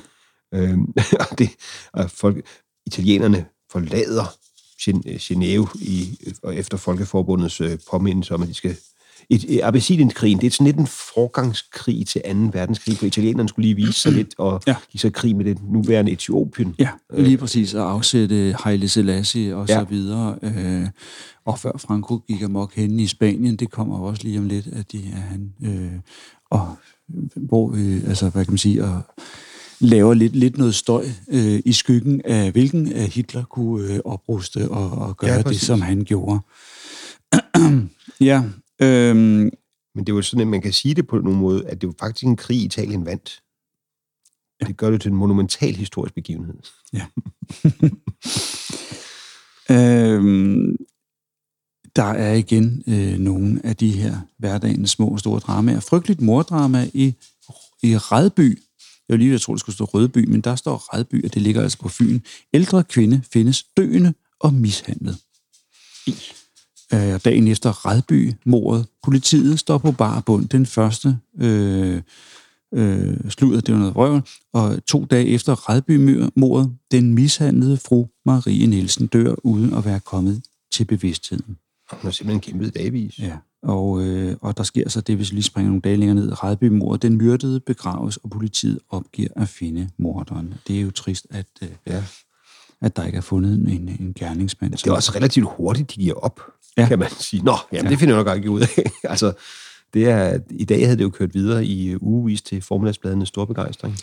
[0.54, 0.94] Øhm,
[1.30, 1.50] og, det,
[1.92, 2.46] og folk,
[2.86, 4.34] italienerne forlader
[5.18, 8.76] Genève i, og efter Folkeforbundets øh, påmindelse om, at de skal
[9.30, 12.28] et, et Abessinienkrigen, det er sådan lidt en forgangskrig til 2.
[12.52, 14.74] verdenskrig, for italienerne skulle lige vise sig lidt, og ja.
[14.92, 16.74] give sig krig med det nuværende Etiopien.
[16.78, 19.74] Ja, lige præcis, at afsætte Haile Selassie og ja.
[19.74, 20.38] så videre.
[20.42, 20.86] Øh,
[21.44, 24.92] og før Franco gik amok henne i Spanien, det kommer også lige om lidt, at
[24.92, 25.52] de er han.
[25.62, 25.92] Øh,
[26.50, 26.76] og
[27.36, 29.02] hvor, øh, altså, hvad kan man sige, og
[29.80, 34.68] laver lidt, lidt noget støj øh, i skyggen af, hvilken af Hitler kunne øh, opruste
[34.70, 36.40] og, og gøre ja, det, som han gjorde.
[38.20, 38.42] ja,
[38.82, 39.50] Øhm,
[39.94, 41.86] Men det er jo sådan, at man kan sige det på nogen måde, at det
[41.86, 43.42] var faktisk en krig, Italien vandt.
[44.60, 44.66] Ja.
[44.66, 46.54] Det gør det til en monumental historisk begivenhed.
[46.92, 47.06] Ja.
[50.14, 50.76] øhm,
[51.96, 55.80] der er igen øh, nogle af de her hverdagens små og store dramaer.
[55.80, 57.14] Frygteligt mordrama i,
[57.82, 58.62] i Redby.
[59.08, 61.62] Jeg lige, jeg tror, det skulle stå Rødby, men der står Redby, og det ligger
[61.62, 62.20] altså på Fyn.
[62.52, 65.18] Ældre kvinde findes døende og mishandlet.
[66.06, 66.14] I
[66.92, 68.86] øh, dagen efter Redby-mordet.
[69.02, 70.48] Politiet står på bar bund.
[70.48, 72.02] Den første øh,
[72.74, 74.20] øh, sludder, det var noget røv.
[74.52, 80.42] Og to dage efter Redby-mordet, den mishandlede fru Marie Nielsen dør uden at være kommet
[80.72, 81.56] til bevidstheden.
[81.90, 83.18] Hun har simpelthen kæmpet dagvis.
[83.18, 86.14] Ja, og, øh, og der sker så det, hvis vi lige springer nogle dage længere
[86.14, 86.44] ned.
[86.44, 90.54] Redby-mordet, den myrdede begraves, og politiet opgiver at finde morderen.
[90.68, 92.04] Det er jo trist, at, øh, ja.
[92.80, 94.72] at der ikke er fundet en, en gerningsmand.
[94.72, 96.40] Det er også relativt hurtigt, de giver op
[96.76, 96.88] ja.
[96.88, 97.42] kan man sige.
[97.42, 97.90] Nå, jamen, ja.
[97.90, 98.84] det finder jeg nok ikke ud af.
[99.12, 99.32] altså,
[99.94, 103.98] det er, I dag havde det jo kørt videre i ugevis til formiddagsbladene stor begejstring.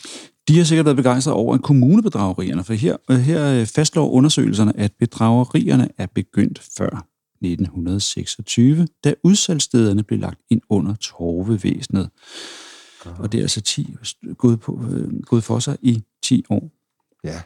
[0.47, 4.79] De har sikkert været begejstrede over en kommunebedragerierne, for her, øh, her øh, fastslår undersøgelserne,
[4.79, 7.07] at bedragerierne er begyndt før
[7.41, 12.09] 1926, da udsalgsstederne blev lagt ind under torvevæsenet.
[13.05, 13.95] Og det er altså 10,
[14.37, 16.71] gået, på, øh, gået for sig i 10 år.
[17.23, 17.41] Ja.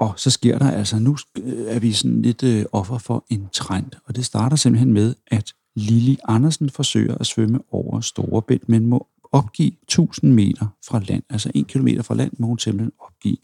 [0.00, 3.48] Og så sker der altså, nu øh, er vi sådan lidt øh, offer for en
[3.52, 8.86] trend, og det starter simpelthen med, at Lili Andersen forsøger at svømme over Storebælt, men
[8.86, 11.22] må opgive 1000 meter fra land.
[11.30, 13.36] Altså 1 kilometer fra land må hun simpelthen opgive.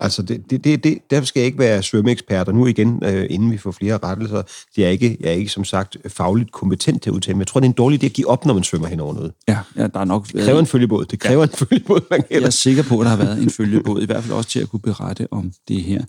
[0.00, 3.52] Altså, det, det, det, det, skal jeg ikke være svømmeekspert, og nu igen, øh, inden
[3.52, 4.42] vi får flere rettelser,
[4.76, 7.46] det er ikke, jeg er ikke som sagt fagligt kompetent til at udtale, men jeg
[7.46, 9.32] tror, det er en dårlig idé at give op, når man svømmer hen over noget.
[9.48, 10.26] Ja, ja der er nok...
[10.32, 11.04] Det kræver en følgebåd.
[11.04, 11.46] Det kræver ja.
[11.46, 14.22] en følgebåd, man Jeg er sikker på, at der har været en følgebåd, i hvert
[14.22, 16.02] fald også til at kunne berette om det her.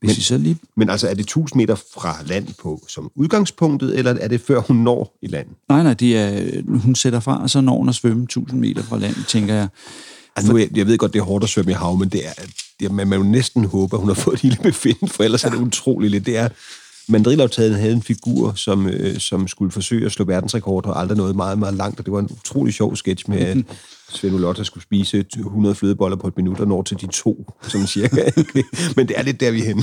[0.00, 0.56] Hvis men, vi så lige...
[0.76, 4.60] men altså, er det 1000 meter fra land på som udgangspunktet, eller er det før
[4.60, 5.46] hun når i land?
[5.68, 8.82] Nej, nej, det er, hun sætter fra, og så når hun at svømme 1000 meter
[8.82, 9.68] fra land, tænker jeg.
[10.36, 12.26] Altså, nu, jeg, jeg ved godt, det er hårdt at svømme i hav, men det
[12.26, 12.32] er,
[12.80, 15.44] det, man, man jo næsten håbe, at hun har fået et lille befind, for ellers
[15.44, 15.48] ja.
[15.48, 16.26] er det utroligt lidt.
[16.26, 16.48] Det er,
[17.08, 21.36] Mandrilaftalen havde en figur, som, øh, som skulle forsøge at slå verdensrekord, og aldrig noget
[21.36, 23.56] meget, meget langt, og det var en utrolig sjov sketch med, at
[24.08, 27.86] Svend Ulotte skulle spise 100 flødeboller på et minut, og når til de to, som
[27.86, 28.30] cirka.
[28.96, 29.82] men det er lidt der, vi er henne.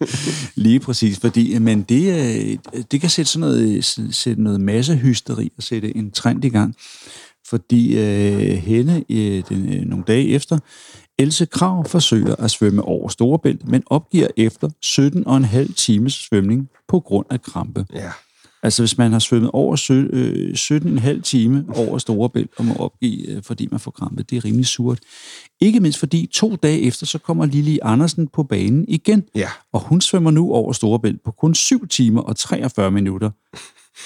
[0.64, 5.62] Lige præcis, fordi men det, øh, det kan sætte sådan noget, sætte noget massehysteri og
[5.62, 6.74] sætte en trend i gang
[7.48, 10.58] fordi øh, hende øh, den, øh, nogle dage efter,
[11.18, 14.68] Else Krav forsøger at svømme over Storebælt, men opgiver efter
[15.68, 17.86] 17,5 times svømning på grund af krampe.
[17.94, 18.10] Ja.
[18.62, 19.76] Altså hvis man har svømmet over
[21.00, 24.44] 17,5 øh, time over Storebælt og må opgive, øh, fordi man får krampe, det er
[24.44, 24.98] rimelig surt.
[25.60, 29.24] Ikke mindst fordi to dage efter, så kommer Lili Andersen på banen igen.
[29.34, 29.48] Ja.
[29.72, 33.30] Og hun svømmer nu over Storebælt på kun 7 timer og 43 minutter.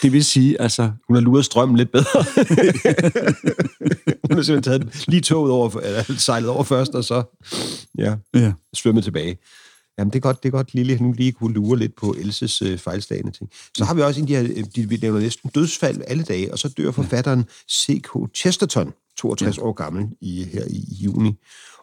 [0.03, 0.91] Det vil sige, altså...
[1.07, 2.25] Hun har luret strømmen lidt bedre.
[4.29, 7.23] hun har simpelthen taget lige toget over, eller sejlet over først, og så
[7.99, 8.53] ja, ja.
[8.75, 9.39] svømmet tilbage.
[9.99, 12.63] Jamen, det er godt, det er godt Lille, nu lige kunne lure lidt på Elses
[12.63, 13.51] øh, fejlslagende ting.
[13.77, 16.25] Så har vi også en af de her, øh, de, vi nævner næsten dødsfald alle
[16.25, 18.35] dage, og så dør forfatteren C.K.
[18.35, 19.63] Chesterton, 62 ja.
[19.63, 21.35] år gammel, i, her i, juni.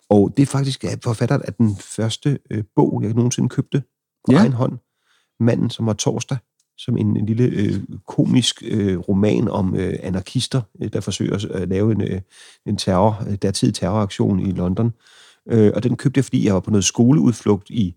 [0.09, 3.83] Og det er faktisk at forfatteren af den første øh, bog, jeg nogensinde købte
[4.27, 4.37] på ja.
[4.37, 4.77] egen hånd.
[5.39, 6.37] Manden, som var torsdag,
[6.77, 7.73] som en, en lille øh,
[8.07, 12.21] komisk øh, roman om øh, anarkister, øh, der forsøger at øh, lave en, øh,
[12.65, 14.93] en terror, øh, dertid terroraktion i London.
[15.49, 17.95] Øh, og den købte jeg, fordi jeg var på noget skoleudflugt i,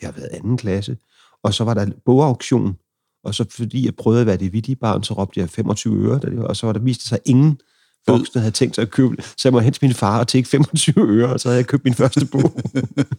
[0.00, 0.96] det har været anden klasse,
[1.42, 2.76] og så var der bogauktion,
[3.24, 6.46] og så fordi jeg prøvede at være det vittige barn, så råbte jeg 25 øre,
[6.48, 7.58] og så var der vist sig ingen
[8.06, 10.48] voksne havde tænkt sig at købe, så jeg må hen til min far og tække
[10.48, 12.60] 25 øre, og så havde jeg købt min første bog.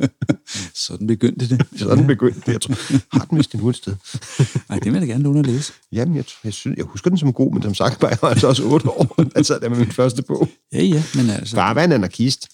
[0.85, 1.65] Sådan begyndte det.
[1.75, 2.53] Sådan begyndte det.
[2.53, 2.75] Jeg tror,
[3.17, 3.95] har den vist endnu et sted.
[4.69, 5.73] Nej, det vil jeg gerne låne at læse.
[5.91, 8.47] Jamen, jeg, jeg, synes, jeg husker den som god, men som sagt var jeg altså
[8.47, 10.49] også 8 år, da sad der med min første bog.
[10.73, 11.55] Ja, ja, men altså...
[11.55, 12.47] Far var en anarkist.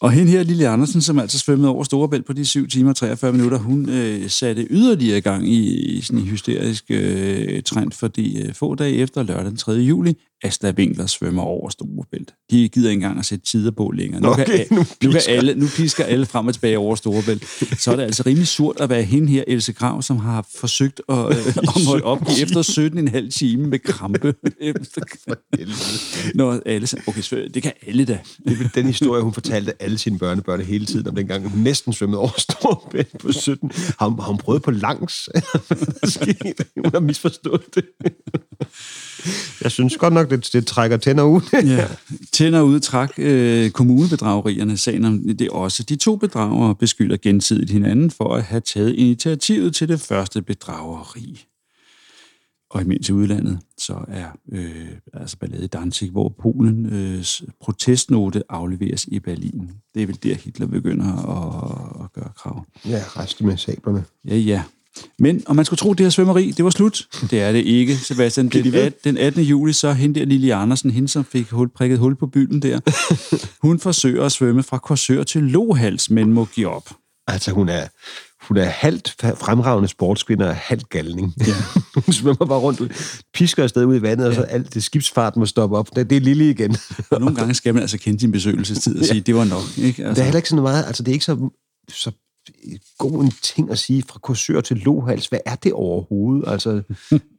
[0.00, 2.96] Og hende her, Lille Andersen, som altså svømmede over Storebælt på de 7 timer og
[2.96, 8.42] 43 minutter, hun øh, satte yderligere gang i, i sådan en hysterisk øh, trend, fordi
[8.42, 9.72] øh, få dage efter lørdag den 3.
[9.72, 12.34] juli, Asta Winkler svømmer over Storebælt.
[12.50, 14.20] De gider ikke engang at sætte tider på længere.
[14.20, 17.44] Nu, okay, kan, nu, nu, kan alle, nu pisker alle frem og tilbage over Storebælt.
[17.80, 21.00] Så er det altså rimelig surt at være hende her, Else Krav, som har forsøgt
[21.08, 22.62] at øh, omholde op efter
[23.24, 24.34] 17,5 time med krampe.
[26.34, 28.18] Når alle okay, det kan alle da.
[28.48, 31.92] Det er den historie, hun fortalte alle sine børnebørn hele tiden, om dengang hun næsten
[31.92, 33.70] svømmede over Storebælt på 17.
[33.98, 35.28] Har hun, har hun prøvet på langs?
[36.84, 37.84] hun har misforstået det.
[39.62, 41.40] Jeg synes godt nok, det, det trækker tænder ud.
[41.76, 41.86] ja,
[42.32, 45.82] tænder ud træk øh, kommunebedragerierne sagen om det også.
[45.82, 51.46] De to bedragere beskylder gensidigt hinanden for at have taget initiativet til det første bedrageri.
[52.70, 58.42] Og imens i udlandet, så er øh, altså ballade i Danzig, hvor Polens øh, protestnote
[58.48, 59.70] afleveres i Berlin.
[59.94, 62.64] Det er vel der, Hitler begynder at, at gøre krav.
[62.84, 64.04] Ja, resten med sablerne.
[64.24, 64.62] Ja, ja.
[65.18, 67.08] Men om man skulle tro, at det her svømmeri, det var slut.
[67.30, 68.48] Det er det ikke, Sebastian.
[68.48, 69.42] Den, at, den 18.
[69.42, 72.80] juli, så hende der Lille Andersen, hende som fik hul, prikket hul på bylden der,
[73.66, 76.90] hun forsøger at svømme fra Korsør til Lohals, men må give op.
[77.26, 77.86] Altså, hun er,
[78.48, 81.34] hun er halvt fremragende sportskvinder og halvt galning.
[81.46, 81.54] Ja.
[82.04, 82.82] hun svømmer bare rundt,
[83.34, 84.28] pisker afsted ud i vandet, ja.
[84.28, 85.96] og så alt det skibsfart må stoppe op.
[85.96, 86.76] Det, det er lille igen.
[87.10, 89.20] og nogle gange skal man altså kende sin besøgelsestid og sige, ja.
[89.20, 89.78] det var nok.
[89.78, 89.86] Ikke?
[89.86, 89.96] Altså.
[89.96, 91.50] Det er altså- heller ikke sådan meget, altså det er ikke så,
[91.88, 92.10] så
[92.98, 95.26] god en ting at sige fra kursør til lohals.
[95.26, 96.48] Hvad er det overhovedet?
[96.48, 96.82] Altså,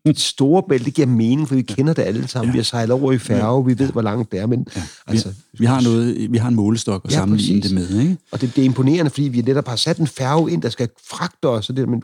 [0.06, 2.48] et store bælte giver mening, for vi kender det alle sammen.
[2.48, 2.52] Ja.
[2.52, 4.68] Vi har sejlet over i færge, vi ved, hvor langt det er, men...
[4.76, 4.82] Ja.
[5.08, 8.18] Altså, vi, vi, har noget, vi har en målestok at ja, sammenligne det med, ikke?
[8.32, 10.89] Og det, det er imponerende, fordi vi netop har sat en færge ind, der skal
[11.10, 12.02] fragte os, og det, men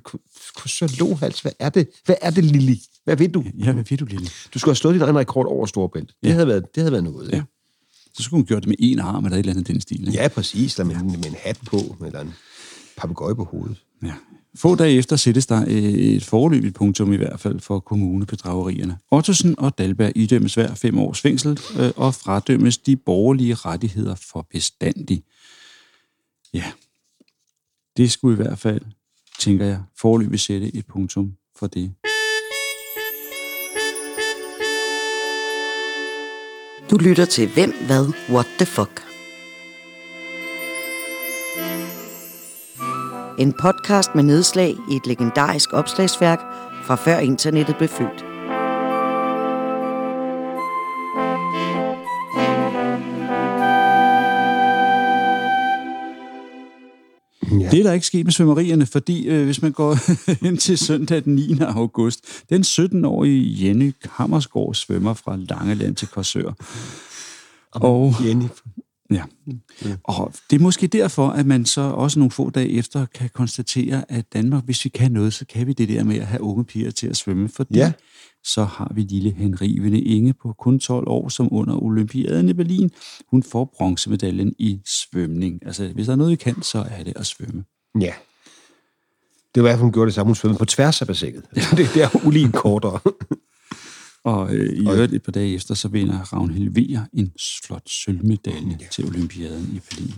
[0.56, 1.90] kursør lohals, hvad er det?
[2.06, 2.82] Hvad er det, Lili?
[3.04, 3.44] Hvad ved du?
[3.60, 4.30] Ja, hvad ved du, Lili?
[4.54, 6.08] Du skulle have slået din egen rekord over Storebælt.
[6.08, 6.34] Det, ja.
[6.34, 7.36] havde været, det havde været noget, ja.
[7.36, 7.48] Ikke?
[8.14, 10.08] Så skulle hun gjort det med en arm eller et eller andet den stil.
[10.08, 10.22] Ikke?
[10.22, 10.76] Ja, præcis.
[10.76, 11.18] Eller med, ja.
[11.18, 12.34] med en hat på, eller en
[13.02, 13.84] papegøje på hovedet.
[14.04, 14.14] Ja.
[14.56, 18.98] Få dage efter sættes der et forløbigt punktum i hvert fald for kommunebedragerierne.
[19.12, 24.48] Ottosen og Dalberg idømmes hver fem års fængsel øh, og fradømmes de borgerlige rettigheder for
[24.52, 25.24] bestandig.
[26.54, 26.72] Ja,
[27.98, 28.82] det skulle i hvert fald,
[29.40, 31.94] tænker jeg, forløbigt sætte et punktum for det.
[36.92, 39.11] Du lytter til Hvem, Hvad, What the Fuck.
[43.40, 46.40] En podcast med nedslag i et legendarisk opslagsværk
[46.84, 48.26] fra før internettet blev født.
[57.60, 57.70] Ja.
[57.70, 59.98] Det er der ikke sket med svømmerierne, fordi øh, hvis man går
[60.48, 61.58] ind til søndag den 9.
[61.62, 66.52] august, den 17-årige Jenny Hammersgaard svømmer fra Langeland til Korsør.
[67.72, 68.48] Og Jenny
[69.12, 69.24] Ja.
[69.86, 69.96] ja.
[70.04, 74.04] Og det er måske derfor, at man så også nogle få dage efter kan konstatere,
[74.10, 76.66] at Danmark, hvis vi kan noget, så kan vi det der med at have unge
[76.66, 77.92] piger til at svømme, fordi ja.
[78.44, 82.92] så har vi lille Henrivende Inge på kun 12 år, som under Olympiaden i Berlin.
[83.32, 85.66] Hun får bronzemedaljen i svømning.
[85.66, 87.64] Altså, hvis der er noget, vi kan, så er det at svømme.
[88.00, 88.14] Ja.
[89.56, 90.28] Det var, at hun gjorde det samme.
[90.28, 91.44] Hun svømmede på tværs af bassinet.
[91.56, 91.62] Ja.
[91.78, 93.00] det, det er ulig kortere.
[94.24, 97.32] Og øh, i øvrigt et par dage efter, så vinder Ravnhild Weir en
[97.66, 98.86] flot sølvmedalje ja.
[98.92, 100.14] til Olympiaden i Berlin.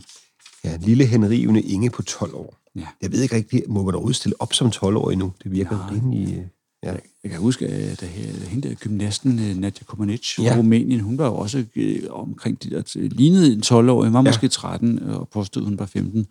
[0.64, 2.58] Ja, lille henrivende Inge på 12 år.
[2.76, 2.88] Ja.
[3.02, 5.34] Jeg ved ikke rigtigt, må man overhovedet stille op som 12-årig nu?
[5.44, 5.96] Det virker ja.
[5.96, 6.38] rimelig...
[6.38, 6.44] Øh,
[6.84, 6.96] ja.
[7.24, 10.58] Jeg kan huske, at da hende der gymnasten øh, Nadja Komanic fra ja.
[10.58, 14.30] Rumænien, hun var jo også øh, omkring de der, lignede en 12-årig, hun var ja.
[14.30, 16.26] måske 13, og påstod, hun var 15,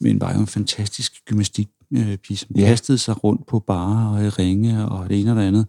[0.00, 2.60] men var jo en fantastisk gymnastikpige, som ja.
[2.60, 5.66] kastede sig rundt på bare og ringe og det ene og det andet.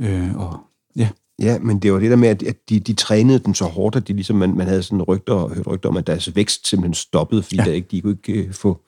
[0.00, 0.60] Øh, og
[0.96, 3.96] ja, Ja, men det var det der med, at de, de trænede den så hårdt,
[3.96, 6.94] at de ligesom, man, man havde sådan rygter, hørt rygter om, at deres vækst simpelthen
[6.94, 7.64] stoppede, fordi ja.
[7.64, 8.80] der ikke, de kunne ikke uh, få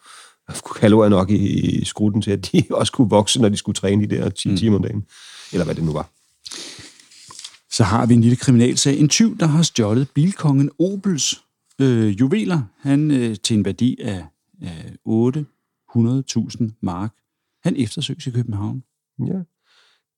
[0.81, 4.09] kalorier nok i, i skruten til, at de også kunne vokse, når de skulle træne
[4.09, 4.57] de der 10 mm.
[4.57, 5.05] timer om dagen.
[5.53, 6.11] Eller hvad det nu var.
[7.71, 8.99] Så har vi en lille kriminalsag.
[8.99, 11.42] En tyv, der har stjålet bilkongen Opels
[11.81, 14.25] øh, juveler, han øh, til en værdi af,
[14.62, 17.12] af 800.000 mark.
[17.64, 18.83] Han eftersøges i København.
[19.27, 19.40] Ja.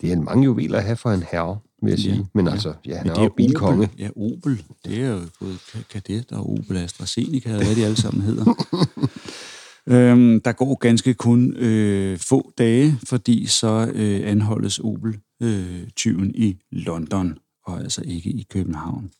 [0.00, 2.26] Det er en mange juveler at have for en herre, vil jeg Ja, sige.
[2.34, 2.52] Men ja.
[2.52, 3.84] altså, ja, han Men er, jo bilkonge.
[3.84, 3.98] Opel.
[3.98, 4.62] Ja, Opel.
[4.84, 8.44] Det er jo både Ka- Kadett og Opel AstraZeneca, eller hvad de alle sammen hedder.
[9.94, 17.38] øhm, der går ganske kun øh, få dage, fordi så øh, anholdes Opel-tyven i London,
[17.66, 19.10] og altså ikke i København.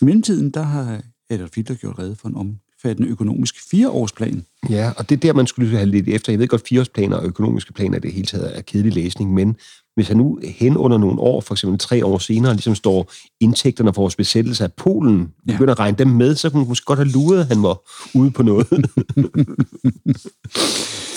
[0.00, 4.44] I mellemtiden, der har Adolf Hitler gjort redde for en omfattende økonomisk fireårsplan.
[4.70, 6.32] Ja, og det er der, man skulle have lidt efter.
[6.32, 9.56] Jeg ved godt, fireårsplaner og økonomiske planer i det hele taget er kedelig læsning, men
[9.94, 13.94] hvis han nu hen under nogle år, for eksempel tre år senere, ligesom står indtægterne
[13.94, 15.52] for vores besættelse af Polen, Ja.
[15.52, 17.80] begynder at regne dem med, så kunne man måske godt have luret, at han var
[18.14, 18.66] ude på noget.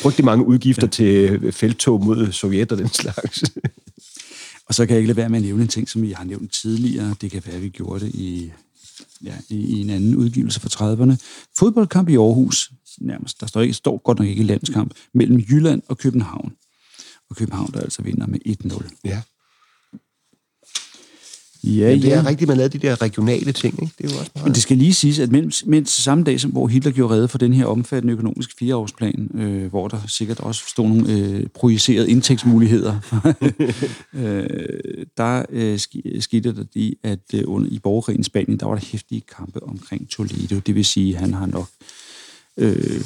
[0.01, 0.91] Frygtelig mange udgifter ja.
[0.91, 3.43] til feltog mod Sovjet og den slags.
[4.67, 6.23] Og så kan jeg ikke lade være med at nævne en ting, som jeg har
[6.25, 7.15] nævnt tidligere.
[7.21, 8.51] Det kan være, at vi gjorde det i,
[9.23, 11.15] ja, i, i en anden udgivelse fra 30'erne.
[11.57, 15.97] Fodboldkamp i Aarhus, nærmest, der står, ikke, står godt nok ikke landskamp, mellem Jylland og
[15.97, 16.53] København.
[17.29, 18.99] Og København, der altså vinder med 1-0.
[19.05, 19.21] ja.
[21.65, 23.93] Ja, Men det er rigtigt, man lavede de der regionale ting, ikke?
[23.97, 24.45] Det er jo også meget...
[24.45, 27.27] Men det skal lige siges, at mens, mens samme dag, som hvor Hitler gjorde redde
[27.27, 32.09] for den her omfattende økonomiske fireårsplan, øh, hvor der sikkert også stod nogle øh, projicerede
[32.09, 32.99] indtægtsmuligheder,
[34.13, 35.79] øh, der øh,
[36.19, 39.63] skete der det, at øh, under, i borgerkrigen i Spanien, der var der hæftige kampe
[39.63, 40.59] omkring Toledo.
[40.59, 41.67] Det vil sige, at han har nok...
[42.57, 43.05] Øh,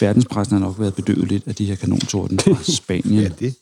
[0.00, 3.22] verdenspressen har nok været bedøvet lidt af de her kanontorden fra Spanien.
[3.22, 3.54] Ja, det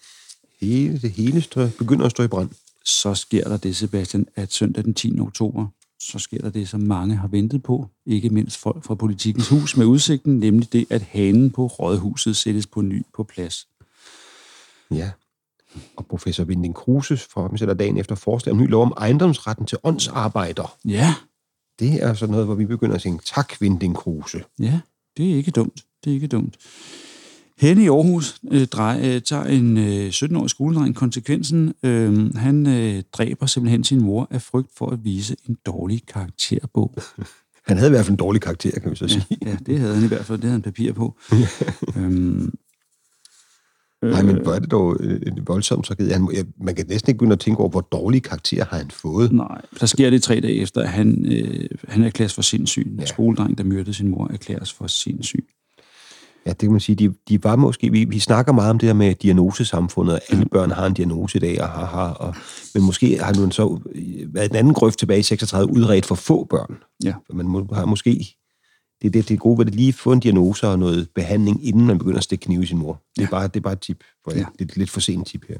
[0.60, 2.50] hele, det hele stø, begynder at stå i brand.
[2.84, 5.20] så sker der det, Sebastian, at søndag den 10.
[5.20, 5.66] oktober,
[6.00, 9.76] så sker der det, som mange har ventet på, ikke mindst folk fra politikens hus
[9.76, 13.66] med udsigten, nemlig det, at hanen på rådhuset sættes på ny på plads.
[14.90, 15.10] Ja.
[15.96, 20.76] Og professor Vinding Kruse fremsætter dagen efter forslag om ny lov om ejendomsretten til åndsarbejder.
[20.84, 21.14] Ja,
[21.78, 24.42] Det er så noget, hvor vi begynder at sige, tak Vinding Kruse.
[24.58, 24.80] ja,
[25.16, 25.84] det er ikke dumt.
[26.06, 26.56] Det er ikke dumt.
[27.58, 31.74] Henne i Aarhus øh, drej, øh, tager en øh, 17-årig skoledreng konsekvensen.
[31.82, 36.94] Øh, han øh, dræber simpelthen sin mor af frygt for at vise en dårlig karakterbog.
[37.66, 39.26] Han havde i hvert fald en dårlig karakter, kan vi så sige.
[39.42, 40.38] Ja, ja, det havde han i hvert fald.
[40.38, 41.16] Det havde han papir på.
[41.96, 42.52] øhm,
[44.02, 46.12] Nej, men hvor er det dog øh, en voldsom tragedie.
[46.12, 48.90] Han, ja, man kan næsten ikke begynde at tænke over, hvor dårlig karakter har han
[48.90, 49.32] fået.
[49.32, 52.86] Nej, der sker det tre dage efter, at han, øh, han erklæres for sindssyg.
[52.86, 53.06] En Ja.
[53.06, 55.46] skoledreng, der myrdede sin mor, erklæres for sindssyg.
[56.46, 56.96] Ja, det kan man sige.
[56.96, 57.92] De, de var måske...
[57.92, 61.38] Vi, vi snakker meget om det her med diagnosesamfundet, og alle børn har en diagnose
[61.38, 62.34] i dag, og, har, og,
[62.74, 66.14] men måske har nu så øh, været en anden grøft tilbage i 36 udredt for
[66.14, 66.76] få børn.
[67.04, 67.14] Ja.
[67.32, 68.36] Man må, har måske...
[69.02, 71.08] Det er det, det er gode ved det lige at få en diagnose og noget
[71.14, 73.02] behandling, inden man begynder at stikke knive i sin mor.
[73.16, 74.04] Det er, bare, det er bare et tip.
[74.24, 74.38] For Ja.
[74.38, 75.56] Det er et lidt for sent tip her.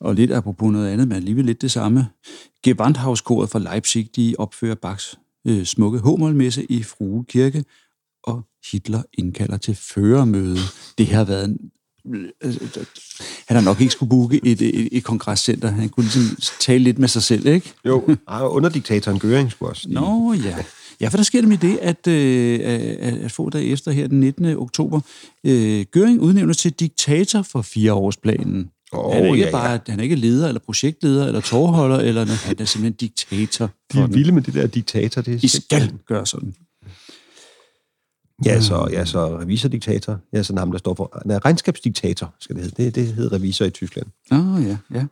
[0.00, 2.06] Og lidt apropos noget andet, men alligevel lidt det samme.
[2.62, 7.64] Gewandhauskoret fra Leipzig, de opfører Bachs øh, smukke Håmålmesse i Frue Kirke,
[8.24, 10.58] og Hitler indkalder til førermøde.
[10.98, 11.58] Det har været en
[13.48, 15.70] han har nok ikke skulle booke et, et, et kongresscenter.
[15.70, 17.72] Han kunne ligesom tale lidt med sig selv, ikke?
[17.86, 19.88] Jo, og underdiktatoren Göring skulle også.
[19.88, 20.56] lige- Nå ja.
[21.00, 24.06] Ja, for der sker det med det, at, øh, at, at få dage efter her
[24.08, 24.44] den 19.
[24.44, 25.00] oktober,
[25.44, 28.70] øh, Göring udnævnes til diktator for fireårsplanen.
[28.92, 29.78] Åh, han er ikke ja, bare ja.
[29.88, 32.38] han er ikke leder, eller projektleder, eller tårholder, eller noget.
[32.40, 33.70] Han er simpelthen diktator.
[33.92, 35.22] De er vilde med det der diktator.
[35.22, 36.54] Det er I skal gøre sådan.
[38.44, 40.18] Ja, så, ja, så revisordiktator.
[40.32, 41.22] Ja, sådan ham, der står for...
[41.24, 42.84] Nej, regnskabsdiktator, skal det hedde.
[42.84, 44.06] Det, det hedder revisor i Tyskland.
[44.32, 45.06] Åh, oh, ja, ja.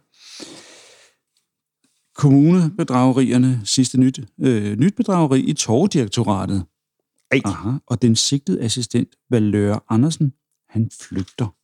[2.14, 4.20] Kommunebedragerierne, sidste nyt.
[4.40, 6.64] Øh, nyt bedrageri i Torvdirektoratet.
[7.30, 7.40] Ej.
[7.44, 10.32] Aha, og den sigtede assistent, Valøre Andersen,
[10.68, 11.54] han flygter.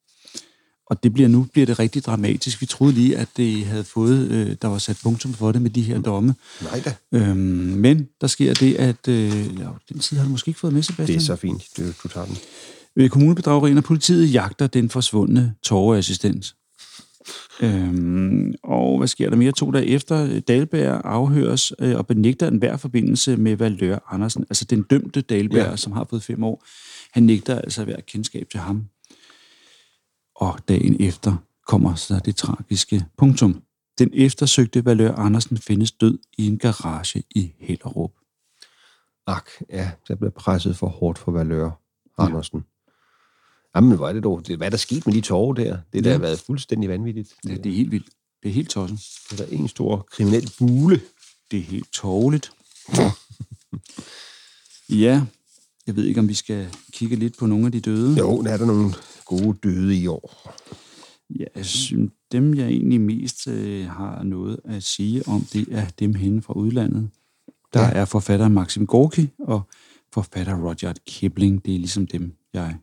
[0.87, 2.61] Og det bliver nu bliver det rigtig dramatisk.
[2.61, 5.71] Vi troede lige, at det havde fået, øh, der var sat punktum for det med
[5.71, 6.35] de her domme.
[6.63, 6.95] Nej da.
[7.13, 10.73] Øhm, men der sker det, at øh, ja, den side har du måske ikke fået
[10.73, 11.07] med, Sebastian.
[11.07, 12.37] Det er så fint, du, du tager den.
[12.97, 16.55] Ved kommunebedragerien og politiet jagter den forsvundne torveassistent.
[17.61, 19.53] Øhm, og hvad sker der mere?
[19.53, 24.83] To dage efter, Dalberg afhøres øh, og benægter enhver forbindelse med Valør Andersen, altså den
[24.83, 25.71] dømte Dalberg, ja.
[25.71, 25.77] Ja.
[25.77, 26.65] som har fået fem år.
[27.13, 28.85] Han nægter altså at være kendskab til ham.
[30.37, 33.63] Og dagen efter kommer så det tragiske punktum.
[33.99, 38.13] Den eftersøgte Valør Andersen findes død i en garage i Hellerup.
[39.27, 41.71] Ak, ja, der blev presset for hårdt for Valør
[42.19, 42.65] Andersen.
[43.77, 44.43] Jamen, hvor er det dog?
[44.57, 45.79] Hvad er der sket med de tårer der?
[45.93, 46.15] Det der Ja.
[46.17, 47.35] har været fuldstændig vanvittigt.
[47.49, 48.09] Ja, det er helt vildt.
[48.43, 48.99] Det er helt tosset.
[49.31, 51.01] Det er der en stor kriminel bule.
[51.51, 52.53] Det er helt tårligt.
[55.05, 55.23] ja,
[55.87, 58.19] jeg ved ikke, om vi skal kigge lidt på nogle af de døde.
[58.19, 60.53] Jo, der er der nogle gode døde i år.
[61.39, 65.87] Ja, jeg synes, dem, jeg egentlig mest øh, har noget at sige om, det er
[65.99, 67.11] dem henne fra udlandet.
[67.75, 67.91] Der ja.
[67.91, 69.63] er forfatter Maxim Gorki og
[70.13, 71.65] forfatter Roger Kipling.
[71.65, 72.77] Det er ligesom dem, jeg...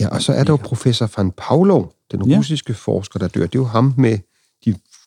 [0.00, 2.38] Ja, og så er der jo professor Van Pavlov, den Ja.
[2.38, 3.46] russiske forsker, der dør.
[3.46, 4.18] Det er jo ham med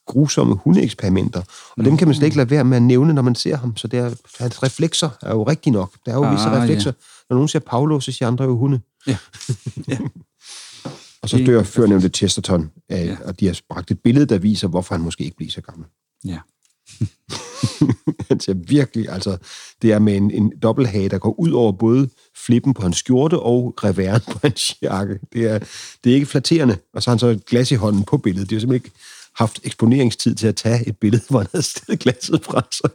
[0.08, 1.41] grusomme hundeeksperimenter.
[1.78, 3.78] Og dem kan man slet ikke lade være med at nævne, når man ser ham.
[3.78, 5.93] Så det er, hans reflekser er jo rigtig nok.
[6.06, 6.91] Der er jo visse Ah, reflekser.
[7.30, 8.80] Når nogen siger Pavlov, så siger andre jo hunde.
[9.08, 9.18] Ja.
[11.22, 13.16] Og så dør førnævnte Chesterton, af, Ja.
[13.26, 15.88] og de har bragt et billede, der viser, hvorfor han måske ikke bliver så gammel.
[16.26, 16.38] Ja.
[18.30, 19.38] Han ser virkelig, altså,
[19.82, 22.10] det er med en, en dobbelthage, der går ud over både
[22.45, 25.20] flippen på hans skjorte og reværen på hans jakke.
[25.34, 25.60] Det er,
[26.04, 26.78] det er ikke flatterende.
[26.93, 28.49] Og så har han så et glas i hånden på billedet.
[28.49, 28.97] Det har simpelthen ikke
[29.36, 32.90] haft eksponeringstid til at tage et billede, hvor han havde stillet glasset fra sig.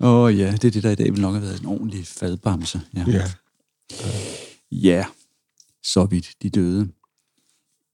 [0.00, 2.06] Åh oh, ja, det er det, der i dag vil nok have været en ordentlig
[2.06, 2.80] fadbamse.
[2.96, 3.22] Ja.
[4.72, 5.04] ja,
[5.82, 6.88] så vidt de døde.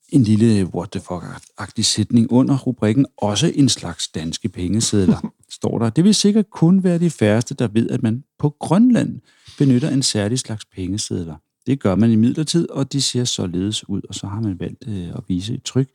[0.08, 5.90] En lille what the fuck-agtig sætning under rubrikken, også en slags danske pengesedler, står der.
[5.90, 9.20] Det vil sikkert kun være de færreste, der ved, at man på Grønland
[9.58, 11.36] benytter en særlig slags pengesedler.
[11.66, 14.84] Det gør man i midlertid, og de ser således ud, og så har man valgt
[14.88, 15.88] øh, at vise et tryk.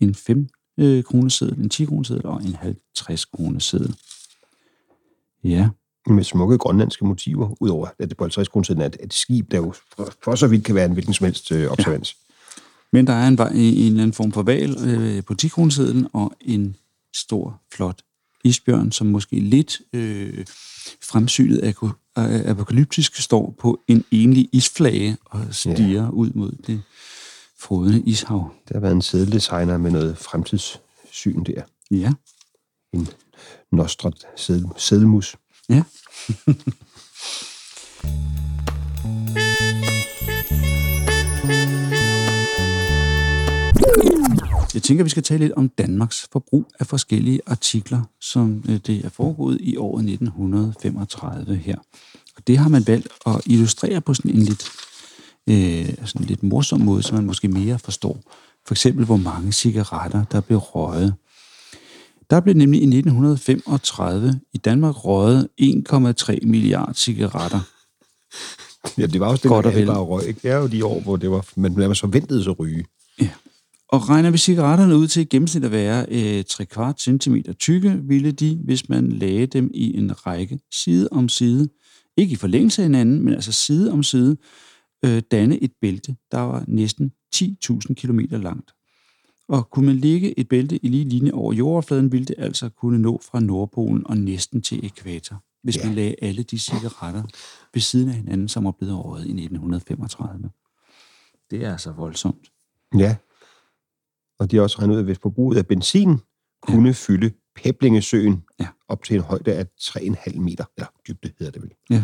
[0.00, 3.96] En 5 øh, kroneseddel, en 10 kroneseddel og en 50 kroneseddel.
[5.44, 5.68] Ja,
[6.06, 9.56] Med smukke grønlandske motiver, udover at det på 50 kroner er et, et skib, der
[9.56, 12.16] jo for, for så vidt kan være en hvilken som helst øh, observans.
[12.92, 16.06] Men der er en, vej- en eller anden form for val øh, på 10 kronesedlen
[16.12, 16.76] og en
[17.14, 18.02] stor, flot
[18.44, 20.44] isbjørn, som måske lidt øh,
[21.02, 21.90] fremsynet øh,
[22.50, 26.08] apokalyptisk står på en enlig isflage og stiger ja.
[26.08, 26.82] ud mod det
[27.58, 28.50] frodende ishav.
[28.68, 31.62] Der har været en sædeldesigner med noget fremtidssyn der.
[31.90, 32.12] Ja,
[32.92, 33.08] En
[33.72, 35.36] nostrat sædel, sædelmus.
[35.68, 35.82] ja.
[44.74, 49.04] Jeg tænker, vi skal tale lidt om Danmarks forbrug af forskellige artikler, som øh, det
[49.04, 51.76] er foregået i året 1935 her.
[52.36, 54.68] Og det har man valgt at illustrere på sådan en lidt,
[55.50, 58.20] øh, sådan en lidt morsom måde, så man måske mere forstår.
[58.66, 61.14] For eksempel, hvor mange cigaretter, der blev røget.
[62.30, 67.60] Der blev nemlig i 1935 i Danmark røget 1,3 milliarder cigaretter.
[68.98, 69.86] Ja, det var også det, Godt der og vel.
[69.86, 70.28] bare røg.
[70.28, 70.40] Ikke?
[70.42, 72.84] Det er jo de år, hvor det var, man nærmest forventede at ryge.
[73.20, 73.28] Ja.
[73.88, 78.32] Og regner vi cigaretterne ud til gennemsnit at være øh, 3 kvart centimeter tykke, ville
[78.32, 81.68] de, hvis man lagde dem i en række side om side,
[82.16, 84.36] ikke i forlængelse af hinanden, men altså side om side,
[85.04, 88.72] øh, danne et bælte, der var næsten 10.000 km langt.
[89.48, 92.98] Og kunne man lægge et bælte i lige linje over jordoverfladen, ville det altså kunne
[92.98, 95.86] nå fra Nordpolen og næsten til ekvator, hvis Ja.
[95.86, 97.22] man lagde alle de cigaretter
[97.74, 100.50] ved siden af hinanden, som var blevet røget i 1935.
[101.50, 102.52] Det er altså voldsomt.
[102.98, 103.16] Ja.
[104.38, 106.18] Og de har også regnet ud, at hvis forbruget af benzin
[106.62, 108.66] kunne fylde Peblingesøen Ja.
[108.88, 111.70] op til en højde af 3,5 meter, eller dybde hedder det vel.
[111.90, 112.02] Ja.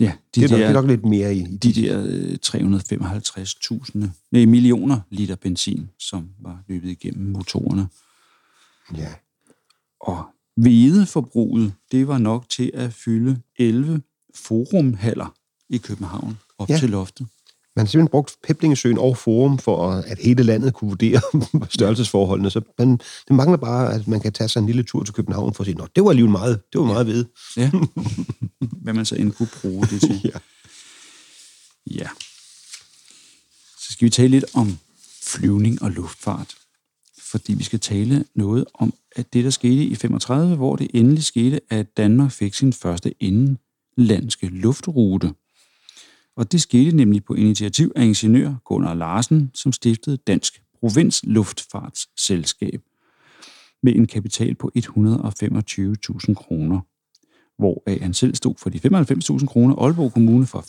[0.00, 2.38] Ja, de Det er, nok, der, det er nok lidt mere i, de der øh,
[2.46, 7.88] 355.000 nej, millioner liter benzin, som var løbet igennem motorerne.
[8.96, 9.12] Ja.
[10.00, 10.24] Og
[10.56, 14.02] hvedeforbruget, det var nok til at fylde 11
[14.34, 15.34] forumhaller
[15.68, 16.78] i København op ja.
[16.78, 17.26] til loftet.
[17.78, 21.20] Man har simpelthen brugt Peblingesøen og Forum for, at hele landet kunne vurdere
[21.76, 22.50] størrelsesforholdene.
[22.50, 22.90] Så man,
[23.28, 25.66] det mangler bare, at man kan tage sig en lille tur til København for at
[25.66, 27.24] sige, Nå, det var alligevel meget, det var meget ved.
[27.56, 27.70] Ja.
[28.82, 30.20] Hvad man så end kunne bruge det til.
[30.24, 30.38] Ja.
[31.90, 32.08] Ja.
[33.80, 34.78] Så skal vi tale lidt om
[35.22, 36.54] flyvning og luftfart.
[37.18, 41.24] Fordi vi skal tale noget om, at det, der skete i 35, hvor det endelig
[41.24, 45.32] skete, at Danmark fik sin første indenlandske luftrute.
[46.38, 52.80] Og det skete nemlig på initiativ af ingeniør Gunnar Larsen, som stiftede Dansk Provins Luftfartsselskab
[53.82, 56.80] med en kapital på 125.000 kroner
[57.58, 60.60] hvoraf han selv stod for de 95.000 kroner, Aalborg Kommune for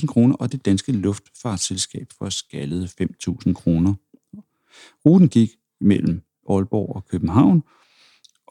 [0.00, 3.94] 25.000 kroner, og det danske luftfartsselskab for skaldede 5.000 kroner.
[5.06, 5.50] Ruten gik
[5.80, 7.62] mellem Aalborg og København,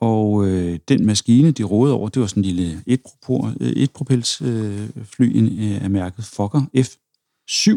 [0.02, 4.42] og øh, den maskine, de rådede over, det var sådan en lille etpropor- øh, etpropels
[4.42, 7.72] øh, fly øh, af mærket Fokker F7.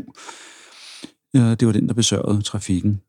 [1.37, 3.01] Øh, det var den, der besørgede trafikken.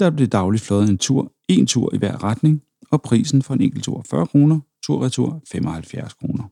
[0.00, 3.60] Der blev dagligt fløjet en tur, en tur i hver retning, og prisen for en
[3.60, 6.44] enkelt tur 40 kroner, tur-retur 75 kroner.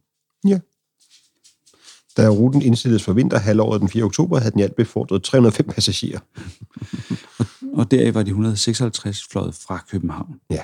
[2.16, 4.04] Da ruten indstilles for vinterhalvåret den 4.
[4.04, 6.20] oktober, havde den i alt befordret 305 passagerer.
[7.78, 10.40] og deraf var de 156 fløjet fra København.
[10.50, 10.62] Ja.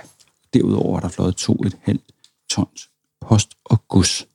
[0.56, 2.88] Derudover var der fløjet 2,5 tons
[3.28, 4.26] post og gods.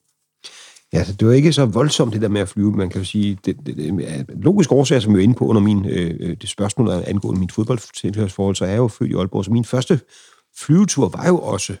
[0.92, 2.72] Ja, så det var ikke så voldsomt, det der med at flyve.
[2.72, 5.46] Man kan jo sige, det, det, det er logisk årsag, som jeg er inde på
[5.46, 9.44] under min, øh, det spørgsmål angående min fodboldtilhørsforhold, så er jeg jo født i Aalborg.
[9.44, 10.00] Så min første
[10.58, 11.76] flyvetur var jo også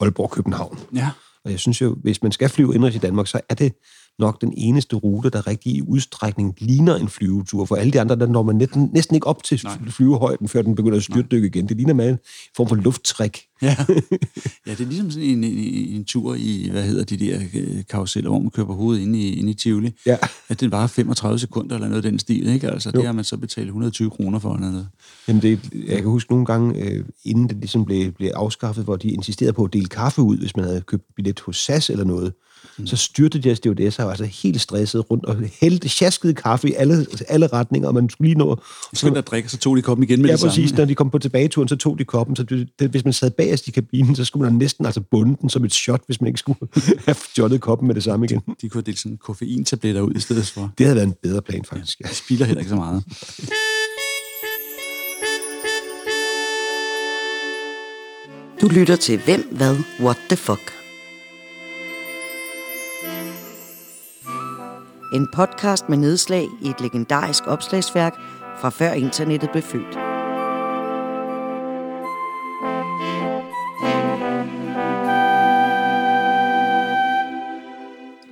[0.00, 0.78] Aalborg-København.
[0.94, 1.10] Ja.
[1.44, 3.72] Og jeg synes jo, hvis man skal flyve indrigs i Danmark, så er det
[4.18, 7.64] nok den eneste rute, der rigtig i udstrækning ligner en flyvetur.
[7.64, 9.78] For alle de andre, der når man næsten, næsten ikke op til Nej.
[9.88, 11.68] flyvehøjden, før den begynder at styrtdykke igen.
[11.68, 12.18] Det ligner med en
[12.56, 13.40] form for lufttræk.
[13.62, 13.76] Ja.
[14.66, 15.54] ja, det er ligesom sådan en, en,
[15.88, 19.18] en tur i, hvad hedder de der øh, karuseller, hvor man kører på hovedet inde
[19.18, 19.92] i, inde i Tivoli.
[20.06, 20.16] Ja.
[20.48, 22.70] At den varer 35 sekunder eller noget af den stil, ikke?
[22.70, 22.98] Altså, Jo.
[22.98, 24.88] det har man så betalt 120 kroner for eller noget.
[25.28, 28.96] Jamen det, jeg kan huske nogle gange, øh, inden det ligesom blev, blev afskaffet, hvor
[28.96, 32.04] de insisterede på at dele kaffe ud, hvis man havde købt billet hos SAS eller
[32.04, 32.32] noget,
[32.78, 32.86] mm.
[32.86, 37.06] så styrte de her stewardesser altså helt stresset rundt og hældte sjaskede kaffe i alle,
[37.28, 38.56] alle retninger, og man skulle lige nå...
[38.92, 40.50] Så der drikker, så tog de koppen igen med Ja, det samme.
[40.50, 40.72] præcis.
[40.76, 42.36] Når de kom på tilbageturen, så tog de koppen.
[42.36, 45.36] Så det, det, hvis man sad bagerst i kabinen, så skulle man næsten altså bunde
[45.40, 46.58] den som et shot, hvis man ikke skulle
[47.06, 48.40] have jottet koppen med det samme igen.
[48.62, 50.70] De kunne dele sådan koffeintabletter ud i stedet for.
[50.78, 52.00] Det havde været en bedre plan, faktisk.
[52.00, 52.08] Ja.
[52.08, 53.02] De spilder heller ikke så meget.
[58.60, 60.83] Du lytter til Hvem, Hvad, What the Fuck.
[65.14, 68.14] En podcast med nedslag i et legendarisk opslagsværk
[68.60, 69.94] fra før internettet blev født.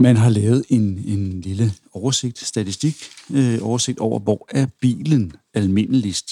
[0.00, 2.96] Man har lavet en, en lille oversigt, statistik,
[3.34, 6.30] øh, oversigt over, hvor er bilen almindeligst.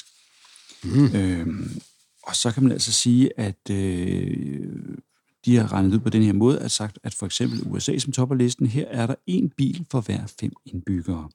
[0.84, 1.16] Mm.
[1.16, 1.80] Øhm,
[2.22, 4.66] og så kan man altså sige, at øh,
[5.45, 8.12] de har regnet ud på den her måde, at sagt, at for eksempel USA, som
[8.12, 11.28] topper listen, her er der en bil for hver fem indbyggere.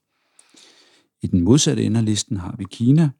[1.22, 3.10] I den modsatte ende af listen har vi Kina.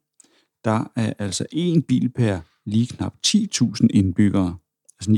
[0.64, 4.56] Der er altså en bil per lige knap 10.000 indbyggere.
[5.00, 5.10] Altså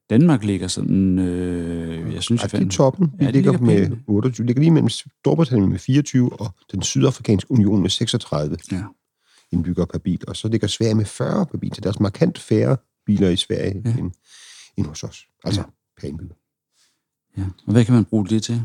[0.10, 2.74] Danmark ligger sådan, øh, jeg synes, Ej, jeg det er fandt...
[2.74, 3.12] toppen.
[3.20, 4.00] Vi Ja, ligger ligger med pænt.
[4.08, 4.44] 28.
[4.44, 8.84] Vi ligger lige mellem Storbritannien med 24 og den sydafrikanske union med 36 Ja.
[9.52, 10.24] Indbyggere per bil.
[10.28, 11.76] Og så ligger Sverige med 40 per bil.
[11.76, 13.98] Så der er også markant færre biler i Sverige Ja.
[13.98, 14.12] end,
[14.78, 15.26] end hos os.
[15.44, 15.66] Altså Ja.
[16.02, 16.36] per indbygger.
[17.38, 17.44] ja.
[17.68, 18.62] Og hvad kan man bruge det til?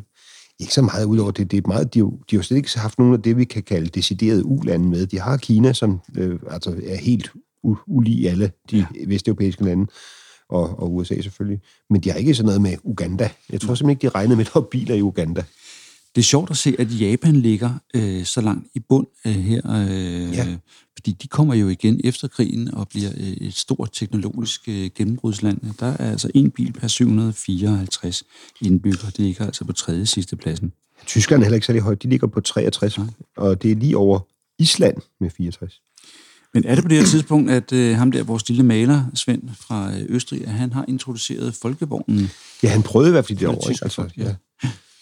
[0.59, 1.51] Ikke så meget udover det.
[1.51, 3.63] det er meget, de, de har jo slet ikke haft nogen af det, vi kan
[3.63, 5.07] kalde deciderede ulande med.
[5.07, 7.31] De har Kina, som øh, altså er helt
[7.67, 8.87] u- ulig alle de ja.
[9.07, 9.87] vesteuropæiske lande,
[10.49, 11.61] og, og USA selvfølgelig.
[11.91, 13.31] Men de har ikke sådan noget med Uganda.
[13.51, 15.45] Jeg tror simpelthen ikke, de regnede med, at der var biler i Uganda.
[16.17, 19.61] Det er sjovt at se, at Japan ligger øh, så langt i bund øh, her,
[19.67, 20.57] øh, Ja.
[20.97, 25.61] fordi de kommer jo igen efter krigen og bliver øh, et stort teknologisk øh, gennembrudsland.
[25.81, 28.23] Der er altså en bil per 754
[28.63, 29.07] indbyggere.
[29.11, 30.73] Det ligger altså på tredje sidste pladsen.
[31.07, 32.03] Tyskerne er heller ikke særlig højt.
[32.03, 33.07] De ligger på 63, Nej.
[33.37, 34.21] og det er lige over
[34.59, 35.81] Island med 64.
[36.55, 39.43] Men er det på det her tidspunkt, at øh, ham der, vores lille maler, Svend
[39.55, 42.31] fra øh, Østrig, at han har introduceret folkevognen?
[42.63, 43.71] Ja, han prøvede i hvert fald det er over.
[43.71, 43.81] Ikke?
[43.85, 44.35] Altså, ja.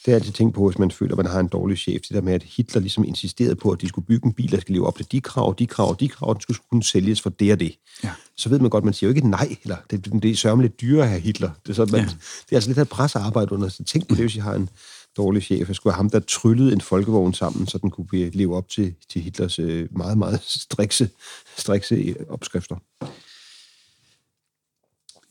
[0.04, 2.00] Det har jeg altid tænkt på, hvis man føler, at man har en dårlig chef.
[2.02, 4.60] Det der med, at Hitler ligesom insisterede på, at de skulle bygge en bil, der
[4.60, 7.30] skal leve op til de krav, de krav, de krav, den skulle kunne sælges for
[7.30, 7.76] det og det.
[8.04, 8.10] Ja.
[8.36, 10.80] Så ved man godt, man siger jo ikke nej, eller det, det er sørme lidt
[10.80, 11.50] dyrere her Hitler.
[11.62, 12.06] Det er, så, man, Ja.
[12.06, 13.68] det er altså lidt af pressearbejde under.
[13.68, 14.68] Så tænk på det, hvis jeg har en
[15.16, 15.68] dårlig chef.
[15.68, 18.94] Jeg skulle have ham, der tryllede en folkevogn sammen, så den kunne leve op til,
[19.08, 21.08] til Hitlers øh, meget, meget strikse,
[21.56, 22.76] strikse øh, opskrifter.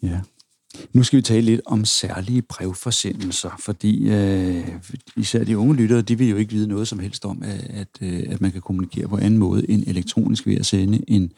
[0.01, 0.21] Ja.
[0.93, 4.67] Nu skal vi tale lidt om særlige brevforsendelser, fordi øh,
[5.17, 7.88] især de unge lyttere, de vil jo ikke vide noget som helst om, at, at,
[8.01, 11.32] øh, at man kan kommunikere på anden måde end elektronisk ved at sende en,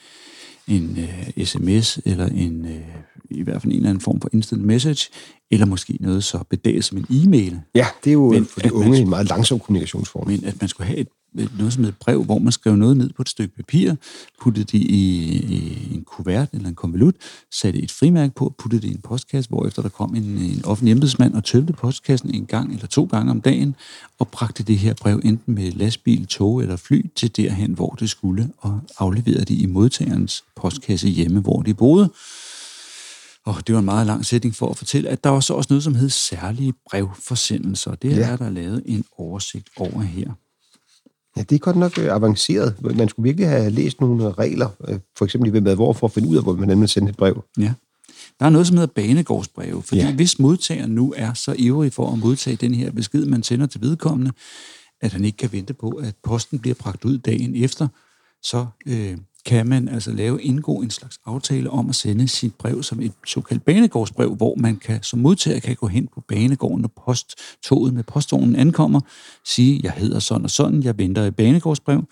[0.68, 0.98] en
[1.38, 2.82] øh, sms eller en, øh,
[3.30, 5.10] i hvert fald en eller anden form for instant message,
[5.52, 7.60] eller måske noget så bedaget som en e-mail.
[7.76, 10.28] Ja, det er jo Men for de at man- unge en meget langsom kommunikationsform.
[10.28, 11.08] Men at man skulle have et,
[11.58, 13.94] noget som et brev, hvor man skrev noget ned på et stykke papir,
[14.42, 15.24] puttede det i,
[15.54, 17.16] i en kuvert eller en konvolut,
[17.54, 20.92] satte et frimærke på, puttede det i en postkasse, hvorefter der kom en, en offentlig
[20.92, 23.76] embedsmand og tømte postkassen en gang eller to gange om dagen,
[24.20, 28.10] og bragte det her brev enten med lastbil, tog eller fly til derhen, hvor det
[28.10, 32.10] skulle, og afleverede det i modtagerens postkasse hjemme, hvor de boede.
[33.46, 35.68] Og det var en meget lang sætning for at fortælle, at der var så også
[35.70, 37.96] noget, som hed særlige brevforsendelser.
[37.96, 38.22] Det Ja.
[38.30, 40.32] er der lavet en oversigt over her.
[41.38, 42.96] Ja, det er godt nok øh, avanceret.
[42.96, 46.14] Man skulle virkelig have læst nogle regler, øh, for eksempel i Hvem hvor, for at
[46.14, 47.44] finde ud af, hvordan man sender et brev.
[47.58, 47.74] Ja.
[48.40, 50.02] Der er noget, som hedder banegårdsbreve, fordi.
[50.02, 50.14] Ja.
[50.14, 53.82] hvis modtageren nu er så ivrig for at modtage den her besked, man sender til
[53.82, 54.32] vedkommende,
[55.02, 57.88] at han ikke kan vente på, at posten bliver bragt ud dagen efter,
[58.44, 62.84] så øh, kan man altså lave indgå en slags aftale om at sende sit brev
[62.84, 66.92] som et såkaldt banegårdsbrev, hvor man kan som modtager kan gå hen på banegården, når
[67.06, 69.02] posttoget med postvognen ankommer,
[69.46, 72.04] sige, jeg hedder sådan og sådan, jeg venter et banegårdsbrev,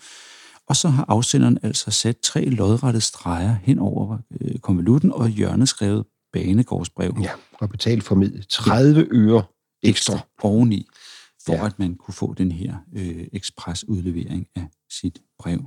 [0.68, 5.68] og så har afsenderen altså sat tre lodrette streger hen over øh, konvolutten og hjørnet
[5.68, 7.16] skrevet banegårdsbrev.
[7.22, 7.30] Ja,
[7.60, 9.42] og betalt for med 30 øre
[9.82, 10.18] ekstra.
[10.42, 10.86] oveni,
[11.46, 11.66] for Ja.
[11.66, 15.64] at man kunne få den her øh, ekspresudlevering af sit brev.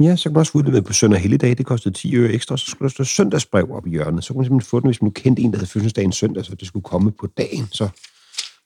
[0.00, 1.58] Ja, så kan man også få med på søndag helligdag.
[1.58, 2.56] Det kostede 10 øre ekstra.
[2.56, 4.24] Så skulle der stå søndagsbrev op i hjørnet.
[4.24, 6.12] Så kunne man simpelthen få den, hvis man nu kendte en, der havde fødselsdag en
[6.12, 7.68] søndag, så det skulle komme på dagen.
[7.72, 7.88] Så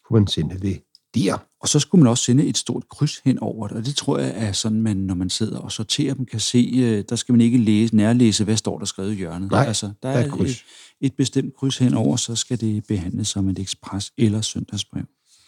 [0.05, 0.83] kunne man sende det
[1.15, 1.37] der.
[1.61, 4.19] Og så skulle man også sende et stort kryds hen over det, og det tror
[4.19, 7.33] jeg er sådan, man, når man sidder og sorterer dem, kan se, øh, der skal
[7.33, 9.51] man ikke læse, nærlæse, hvad står der skrevet i hjørnet.
[9.51, 10.51] Nej, altså, der, der er er et kryds.
[10.51, 10.65] et,
[11.01, 15.05] et bestemt kryds henover, så skal det behandles som et ekspres- eller søndagsbrev.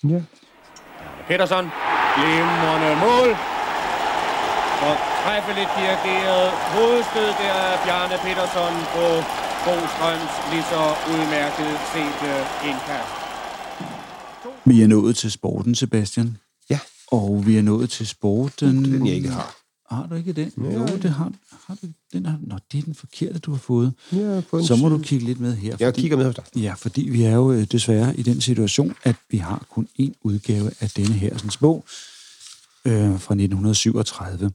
[0.09, 0.23] Ja.
[1.29, 1.67] Petersen,
[2.17, 3.54] glimrende mål.
[4.89, 9.05] Og træffeligt dirigeret hovedstød der af Bjarne Petersen på
[9.65, 10.83] Bostrøms lige så
[11.13, 13.13] udmærket set øh, indkast.
[14.65, 16.37] Vi er nået til sporten, Sebastian.
[16.71, 16.79] Ja.
[17.07, 18.85] Og vi er nået til sporten...
[18.85, 19.57] Det er den, jeg ikke har.
[19.91, 20.53] Har du ikke den?
[20.57, 20.73] Nej.
[20.73, 21.33] Jo, det har,
[21.67, 21.87] har du.
[22.13, 23.93] Den har, nå, det er den forkerte, du har fået.
[24.13, 25.77] Ja, Så må du kigge lidt med her.
[25.81, 26.45] Jeg kigger med hos dig.
[26.57, 30.13] Ja, fordi vi er jo øh, desværre i den situation, at vi har kun én
[30.23, 31.85] udgave af denne her sådan, bog
[32.85, 34.51] øh, fra 1937.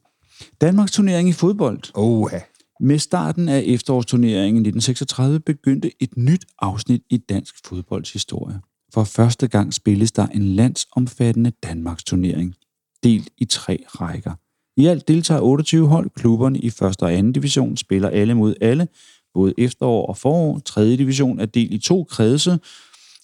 [0.61, 1.79] Danmarks turnering i fodbold.
[1.93, 2.39] Oha.
[2.79, 8.59] Med starten af efterårsturneringen i 1936 begyndte et nyt afsnit i dansk fodbolds historie.
[8.93, 12.55] For første gang spilles der en landsomfattende Danmarks turnering,
[13.03, 14.33] delt i tre rækker.
[14.77, 16.09] I alt deltager 28 hold.
[16.09, 18.87] Klubberne i første og anden division spiller alle mod alle,
[19.33, 20.59] både efterår og forår.
[20.59, 22.59] Tredje division er delt i to kredse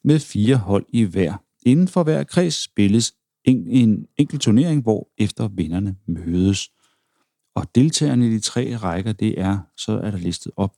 [0.03, 1.33] med fire hold i hver.
[1.65, 3.13] Inden for hver kreds spilles
[3.45, 6.69] en, en enkelt turnering, hvor efter vinderne mødes.
[7.55, 10.73] Og deltagerne i de tre rækker, det er, så er der listet op,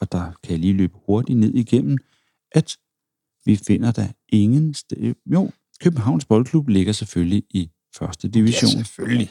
[0.00, 1.98] og der kan jeg lige løbe hurtigt ned igennem,
[2.52, 2.76] at
[3.44, 5.14] vi finder der ingen sted.
[5.26, 5.50] Jo,
[5.80, 8.70] Københavns Boldklub ligger selvfølgelig i første division.
[8.70, 9.30] Ja, selvfølgelig.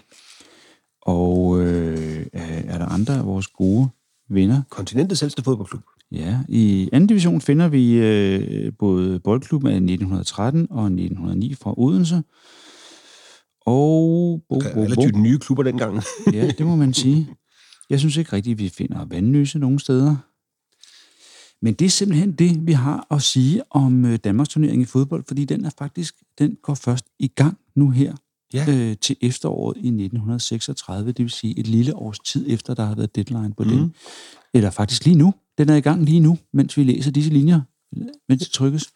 [1.01, 3.89] og øh, er er der andre af vores gode
[4.29, 4.61] venner?
[4.69, 5.83] Kontinentets ældste fodboldklub.
[6.11, 12.23] Ja, i anden division finder vi øh, både Boldklubben af 1913 og 1909 fra Odense.
[13.69, 14.41] Og...
[14.49, 16.03] Bo, Okay, relativt nye klubber dengang.
[16.33, 17.27] Ja, det må man sige.
[17.89, 20.15] Jeg synes ikke rigtigt, at vi finder vandløse nogen steder.
[21.61, 25.23] Men det er simpelthen det, vi har at sige om øh, Danmarks turnering i fodbold,
[25.27, 28.15] fordi den er faktisk, den går først i gang nu her
[28.53, 28.65] Ja.
[28.69, 32.95] øh, til efteråret i 1936, det vil sige et lille års tid efter, der har
[32.95, 33.69] været deadline på mm.
[33.69, 33.95] den.
[34.53, 35.33] Eller faktisk lige nu.
[35.57, 37.61] Den er i gang lige nu, mens vi læser disse linjer,
[38.29, 38.89] mens det trykkes.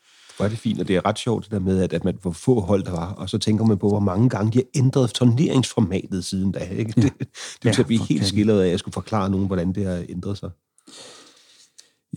[0.43, 2.17] Hvor er det fint, og det er ret sjovt det der med, at, at man
[2.21, 4.65] hvor få hold der var, og så tænker man på, hvor mange gange de har
[4.75, 6.59] ændret turneringsformatet siden da.
[6.59, 6.93] Ikke?
[6.97, 7.01] Ja.
[7.01, 7.29] Det, det
[7.65, 10.05] Ja, ja, vi for helt skilleret af, at jeg skulle forklare nogen, hvordan det har
[10.09, 10.49] ændret sig.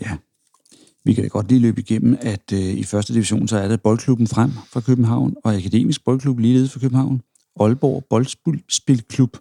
[0.01, 0.17] Ja,
[1.05, 3.77] vi kan da godt lige løbe igennem, at øh, i første division, så er der
[3.77, 7.23] Boldklubben Frem fra København, og Akademisk Boldklub ligeledes fra København,
[7.61, 9.37] Aalborg Boldspilklub,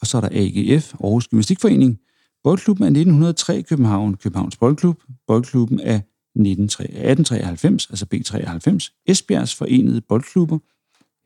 [0.00, 1.98] og så er der AGF, Aarhus Gymnastikforening,
[2.44, 6.02] Boldklubben af 1903 København, Københavns Boldklub, Boldklubben af
[6.40, 10.58] 1893, altså B93, Esbjergs Forenede Boldklubber,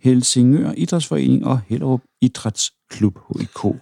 [0.02, 3.76] Helsingør Idrætsforening og Hellerup Idrætsklub HIK,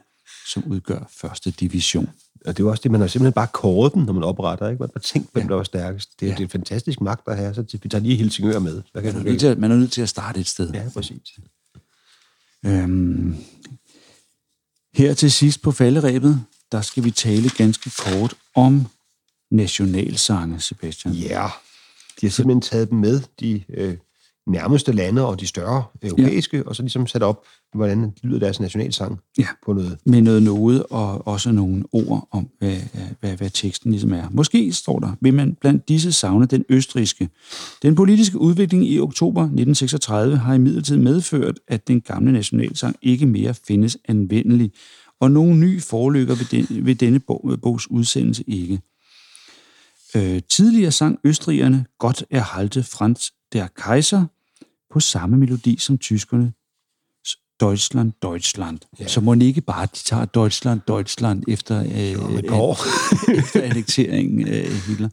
[0.53, 2.09] som udgør første division.
[2.47, 4.69] Og det er jo også det, man har simpelthen bare kåret den, når man opretter.
[4.69, 4.81] Ikke?
[4.81, 5.49] Man har tænkt, hvem Ja.
[5.49, 6.21] der var stærkest.
[6.21, 6.35] Det er, Ja.
[6.37, 8.83] det er et fantastisk magt at have, så vi tager lige Helsingør med.
[8.93, 10.71] Hvad kan Man er, nødt til, at- man er nødt til at starte et sted.
[10.73, 11.39] Ja, præcis.
[12.67, 13.37] Øhm,
[14.95, 18.87] her til sidst på falderæbet, der skal vi tale ganske kort om
[19.51, 21.15] nationalsange, Sebastian.
[21.15, 21.47] Ja,
[22.21, 23.95] de har simpelthen taget dem med, de øh,
[24.47, 26.63] nærmeste lande og de større europæiske, ja.
[26.63, 27.45] og så ligesom sat op,
[27.75, 29.47] hvordan lyder deres nationalsang Ja.
[29.67, 29.99] på noget.
[30.07, 32.77] Med noget noget og også nogle ord om, hvad,
[33.21, 34.29] hvad, hvad teksten ligesom er.
[34.31, 37.29] Måske står der, vil man blandt disse savne den østriske.
[37.83, 43.55] Den politiske udvikling i oktober 1936 har imidlertid medført, at den gamle nationalsang ikke mere
[43.55, 44.73] findes anvendelig,
[45.21, 48.81] og nogen ny forlykker ved, den, ved denne bog, bogs udsendelse ikke.
[50.15, 54.25] Øh, tidligere sang østrigerne Godt er halte Franz der Kaiser
[54.93, 56.53] på samme melodi som tyskerne
[57.61, 58.79] Deutschland, Deutschland.
[59.01, 59.09] Ja.
[59.09, 62.79] Så må ikke bare, de tager Deutschland, Deutschland efter, øh, et år.
[63.39, 65.09] efter annekteringen af Hitler.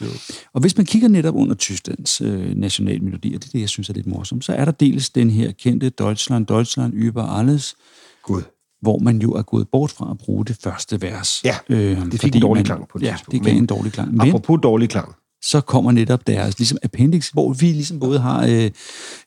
[0.00, 0.06] Jo.
[0.52, 3.88] Og hvis man kigger netop under Tysklands øh, nationalmelodi, og det er det, jeg synes
[3.88, 7.76] er lidt morsomt, så er der dels den her kendte Deutschland, Deutschland über alles,
[8.22, 8.42] Gud.
[8.80, 11.40] Hvor man jo er gået bort fra at bruge det første vers.
[11.44, 13.66] Ja, øh, det fik en dårlig man, klang på et Ja, det gav Men en
[13.66, 14.16] dårlig klang.
[14.16, 15.14] Men Apropos dårlig klang.
[15.42, 18.70] så kommer netop deres ligesom appendix, hvor vi ligesom både har, øh,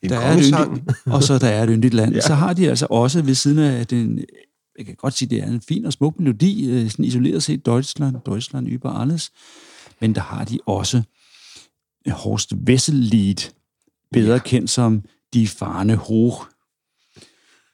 [0.08, 2.14] der er et yndigt, og så der er et yndigt land.
[2.14, 2.20] ja.
[2.20, 4.20] Så har de altså også ved siden af den
[4.78, 7.66] jeg kan godt sige, det er en fin og smuk melodi, øh, sådan isoleret set
[7.66, 9.32] Deutschland, Deutschland über alles.
[10.00, 11.02] Men der har de også
[12.10, 13.50] Horst Wessel-lied,
[14.12, 14.38] bedre ja.
[14.38, 15.02] kendt som
[15.34, 16.46] Die Fahne hoch.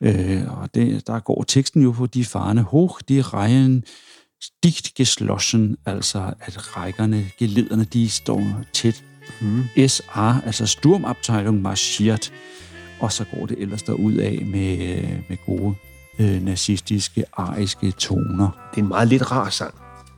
[0.03, 3.84] Øh, og det, der går teksten jo på Die Fahne hoch, de rejen
[4.62, 8.42] dicht geschlossen, altså at rækkerne, gelederne, de står
[8.72, 9.05] tæt.
[9.40, 9.64] Mm.
[9.88, 12.32] SA, altså Sturmabteilung marschiert,
[13.01, 14.78] og så går det ellers derud af med,
[15.28, 15.74] med gode
[16.18, 18.70] øh, nazistiske, ariske toner.
[18.70, 19.74] Det er en meget lidt rar sang.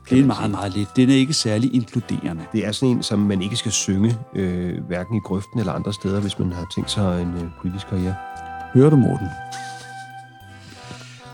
[0.09, 0.95] Det er meget, meget lidt.
[0.95, 2.43] Den er ikke særlig inkluderende.
[2.53, 5.93] Det er sådan en, som man ikke skal synge, øh, hverken i grøften eller andre
[5.93, 8.15] steder, hvis man har tænkt sig en øh, politisk karriere.
[8.73, 9.27] Hører du, Morten?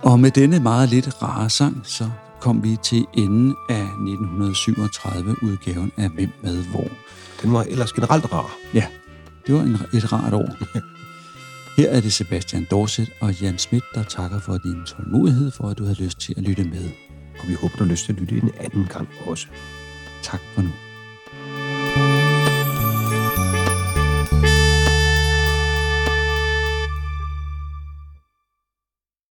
[0.03, 2.09] Og med denne meget lidt rare sang, så
[2.41, 6.87] kom vi til enden af 1937-udgaven af Hvem med hvor.
[7.41, 8.55] Den var ellers generelt rar.
[8.73, 8.85] Ja,
[9.47, 10.49] det var en, et rart år.
[11.77, 15.77] Her er det Sebastian Dorset og Jan Schmidt, der takker for din tålmodighed, for at
[15.77, 16.89] du havde lyst til at lytte med.
[17.39, 19.47] Og vi håber, du har lyst til at lytte en anden gang også.
[20.23, 20.69] Tak for nu.